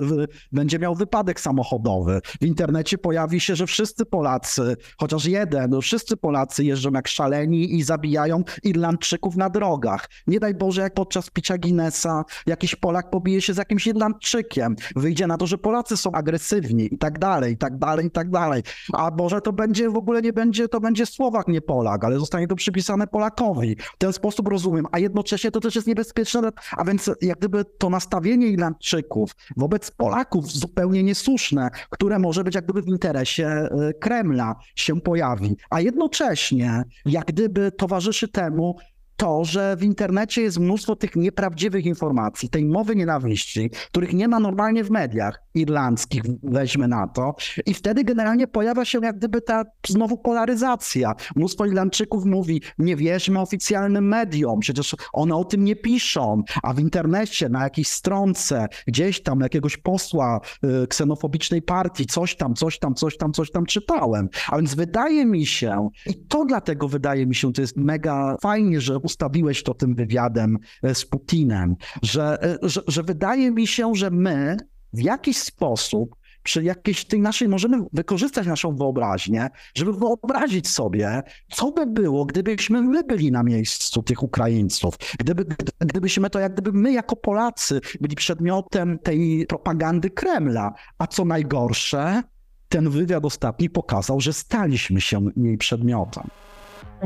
będzie 0.53 0.79
miał 0.79 0.95
wypadek 0.95 1.41
samochodowy. 1.41 2.21
W 2.41 2.45
internecie 2.45 2.99
pojawi 2.99 3.41
się, 3.41 3.57
że 3.57 3.67
wszyscy 3.67 4.07
Polacy, 4.07 4.77
chociaż 4.99 5.25
jeden, 5.25 5.81
wszyscy 5.81 6.17
Polacy 6.17 6.65
jeżdżą 6.65 6.91
jak 6.93 7.09
szaleni 7.09 7.75
i 7.75 7.83
zabijają 7.83 8.43
Irlandczyków 8.63 9.37
na 9.37 9.51
drogach. 9.51 10.09
Nie 10.27 10.41
daj 10.41 10.55
Boże, 10.55 10.83
jak 10.83 10.95
podczas 10.95 11.31
picia 11.31 11.59
Guinnessa 11.59 12.25
jakiś 12.47 12.77
Polak 12.77 13.11
pobije 13.11 13.43
się 13.43 13.55
z 13.55 13.57
jakimś 13.57 13.87
Irlandczykiem. 13.87 14.77
Wyjdzie 14.97 15.27
na 15.27 15.37
to, 15.37 15.47
że 15.47 15.59
Polacy 15.59 15.97
są 15.97 16.13
agresywni 16.13 16.95
i 16.95 16.99
tak 16.99 17.19
dalej, 17.19 17.53
i 17.53 17.57
tak 17.57 17.79
dalej, 17.79 18.07
i 18.07 18.11
tak 18.11 18.31
dalej. 18.31 18.63
A 18.93 19.11
może 19.19 19.41
to 19.41 19.53
będzie 19.53 19.91
w 19.95 19.97
ogóle 19.97 20.23
nie 20.23 20.33
będzie, 20.33 20.69
to 20.69 20.81
będzie 20.81 21.07
Słowak, 21.07 21.49
nie 21.49 21.61
Polak, 21.61 22.05
ale 22.05 22.19
zostanie 22.19 22.47
to 22.47 22.57
przypisane 22.57 23.07
Polakowi. 23.07 23.77
W 23.77 23.99
ten 23.99 24.13
sposób 24.13 24.49
rozumiem, 24.49 24.87
a 24.93 24.99
jednocześnie 24.99 25.51
to 25.51 25.61
też 25.61 25.75
jest 25.75 25.89
niebezpieczne, 25.89 26.51
a 26.77 26.85
więc 26.85 27.11
jak 27.23 27.39
gdyby 27.39 27.65
to 27.65 27.91
nastawienie 27.91 28.47
Irlandczyków 28.47 29.31
wobec 29.57 29.91
Polaków 29.91 30.53
zupełnie 30.53 31.03
niesłuszne, 31.03 31.71
które 31.91 32.19
może 32.19 32.45
być 32.45 32.55
jak 32.55 32.65
gdyby 32.65 32.83
w 32.83 32.89
interesie 32.89 33.47
e, 33.47 33.69
Kremla 34.01 34.57
się 34.75 35.01
pojawi, 35.01 35.57
a 35.71 35.81
jednocześnie 35.81 36.85
jak 37.07 37.25
gdyby 37.25 37.73
towarzyszy 37.73 38.29
temu 38.29 38.77
to, 39.17 39.45
że 39.45 39.77
w 39.77 39.83
internecie 39.83 40.43
jest 40.43 40.59
mnóstwo 40.59 40.97
tych 40.97 41.17
nieprawdziwych 41.17 41.87
informacji, 41.87 42.49
tej 42.49 42.65
mowy 42.65 42.97
nienawiści, 42.97 43.71
których 43.71 44.13
nie 44.13 44.29
ma 44.29 44.41
normalnie 44.41 44.85
w 44.85 44.91
mediach 44.91 45.43
irlandzkich, 45.55 46.23
weźmy 46.43 46.89
na 46.89 47.09
to. 47.09 47.35
I 47.67 47.75
wtedy 47.75 48.05
generalnie 48.05 48.47
pojawia 48.47 48.85
się 48.85 48.99
jak 49.03 49.17
gdyby 49.19 49.41
ta 49.41 49.65
znowu 49.89 50.19
polaryzacja. 50.19 51.15
Mnóstwo 51.37 51.67
Irlandczyków 51.67 52.25
mówi, 52.25 52.63
nie 52.79 52.97
wierzmy 52.97 53.41
oficjalnym 53.41 54.09
mediom, 54.09 54.61
przecież 54.61 54.97
one 55.13 55.37
o 55.37 55.45
tym 55.45 55.65
nie 55.65 55.77
piszą, 55.77 56.43
a 56.63 56.75
w 56.75 56.81
internecie, 56.81 57.49
na 57.49 57.63
jakiejś 57.63 57.89
stronce, 57.89 58.67
gdzieś 58.87 59.23
tam 59.23 59.41
jakiegoś 59.41 59.77
posła 59.77 60.41
y, 60.83 60.87
ksenofobicznej 60.87 61.63
partii, 61.63 62.07
coś 62.07 62.37
tam, 62.37 62.55
coś 62.55 62.79
tam, 62.79 62.95
coś 62.95 63.17
tam, 63.17 63.33
coś 63.33 63.51
tam 63.51 63.67
czytałem. 63.67 64.29
A 64.49 64.57
więc 64.57 64.75
wydaje 64.75 65.27
mi 65.27 65.47
się, 65.47 65.89
i 66.07 66.15
to 66.15 66.45
dlatego 66.45 66.89
wydaje 66.89 67.27
mi 67.27 67.35
się, 67.35 67.53
to 67.53 67.61
jest 67.61 67.77
mega 67.77 68.37
fajnie, 68.43 68.81
że 68.81 69.01
ustawiłeś 69.05 69.63
to 69.63 69.75
tym 69.75 69.95
wywiadem 69.95 70.59
e, 70.83 70.95
z 70.95 71.07
Putinem, 71.07 71.77
że, 72.03 72.43
e, 72.43 72.59
że, 72.63 72.81
że 72.89 73.03
wydaje 73.03 73.51
mi 73.51 73.67
się, 73.67 73.95
że 73.95 74.11
my 74.11 74.57
w 74.93 75.01
jakiś 75.01 75.37
sposób 75.37 76.17
przy 76.45 76.65
jakiejś 76.65 77.05
tej 77.05 77.21
naszej, 77.21 77.49
możemy 77.49 77.85
wykorzystać 77.93 78.47
naszą 78.47 78.77
wyobraźnię, 78.77 79.51
żeby 79.75 79.93
wyobrazić 79.93 80.69
sobie, 80.69 81.23
co 81.51 81.73
by 81.73 81.87
było, 81.87 82.25
gdybyśmy 82.25 82.83
my 82.83 83.05
byli 83.05 83.33
na 83.33 83.43
miejscu 83.43 84.03
tych 84.03 84.23
Ukraińców, 84.23 84.95
gdyby, 85.19 85.45
gdybyśmy 85.81 86.31
to, 86.31 86.39
jak 86.39 86.53
gdyby 86.53 86.73
my 86.73 86.93
jako 86.93 87.17
Polacy 87.17 87.81
byli 88.01 88.17
przedmiotem 88.17 88.99
tej 88.99 89.47
propagandy 89.47 90.11
Kremla, 90.11 90.73
a 90.99 91.07
co 91.07 91.25
najgorsze, 91.25 92.23
ten 92.69 92.91
wywiad 92.91 93.25
ostatni 93.25 93.71
pokazał, 93.71 94.21
że 94.21 94.33
staliśmy 94.33 95.01
się 95.01 95.21
jej 95.37 95.59
przedmiotem. 95.59 96.29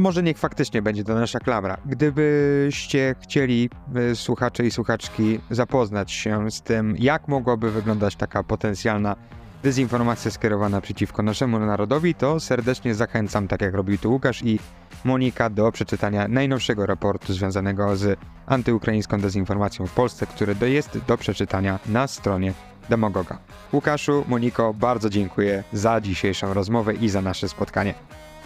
Może 0.01 0.23
niech 0.23 0.39
faktycznie 0.39 0.83
będzie 0.83 1.05
to 1.05 1.15
nasza 1.15 1.39
klamra. 1.39 1.77
Gdybyście 1.87 3.15
chcieli, 3.23 3.71
y, 4.13 4.17
słuchacze 4.17 4.67
i 4.67 4.71
słuchaczki, 4.71 5.41
zapoznać 5.51 6.13
się 6.13 6.51
z 6.51 6.63
tym, 6.63 6.97
jak 6.99 7.29
mogłaby 7.29 7.71
wyglądać 7.71 8.17
taka 8.17 8.43
potencjalna 8.43 9.17
dezinformacja 9.63 10.31
skierowana 10.31 10.81
przeciwko 10.81 11.23
naszemu 11.23 11.59
narodowi, 11.59 12.15
to 12.15 12.41
serdecznie 12.41 12.95
zachęcam, 12.95 13.49
tak 13.49 13.61
jak 13.61 13.75
robił 13.75 13.99
tu 13.99 14.13
Łukasz 14.13 14.43
i 14.43 14.59
Monika, 15.05 15.51
do 15.51 15.73
przeczytania 15.73 16.29
najnowszego 16.29 16.87
raportu 16.87 17.33
związanego 17.33 17.97
z 17.97 18.19
antyukraińską 18.47 19.21
dezinformacją 19.21 19.87
w 19.87 19.93
Polsce, 19.93 20.27
który 20.27 20.71
jest 20.71 20.99
do 21.09 21.19
przeczytania 21.19 21.79
na 21.87 22.07
stronie 22.07 22.53
Demagoga. 22.89 23.39
Łukaszu, 23.73 24.25
Moniko, 24.29 24.75
bardzo 24.75 25.11
dziękuję 25.11 25.65
za 25.73 26.01
dzisiejszą 26.01 26.55
rozmowę 26.55 26.95
i 26.95 27.09
za 27.09 27.23
nasze 27.23 27.49
spotkanie. 27.49 27.95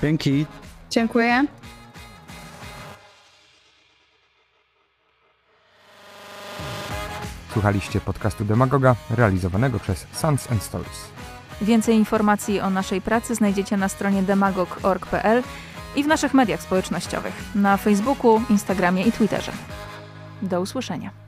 Dzięki. 0.03 0.47
Dziękuję. 0.93 1.45
Słuchaliście 7.53 8.01
podcastu 8.01 8.45
Demagoga 8.45 8.97
realizowanego 9.11 9.79
przez 9.79 10.07
Sons 10.13 10.53
and 10.53 10.63
Stories. 10.63 11.09
Więcej 11.63 11.97
informacji 11.97 12.61
o 12.61 12.71
naszej 12.71 13.01
pracy 13.01 13.35
znajdziecie 13.35 13.77
na 13.77 13.89
stronie 13.89 14.23
demagog.org.pl 14.23 15.43
i 15.97 16.05
w 16.05 16.07
naszych 16.07 16.35
mediach 16.35 16.63
społecznościowych 16.63 17.35
na 17.55 17.77
Facebooku, 17.77 18.41
Instagramie 18.51 19.03
i 19.03 19.13
Twitterze. 19.13 19.53
Do 20.43 20.61
usłyszenia. 20.61 21.22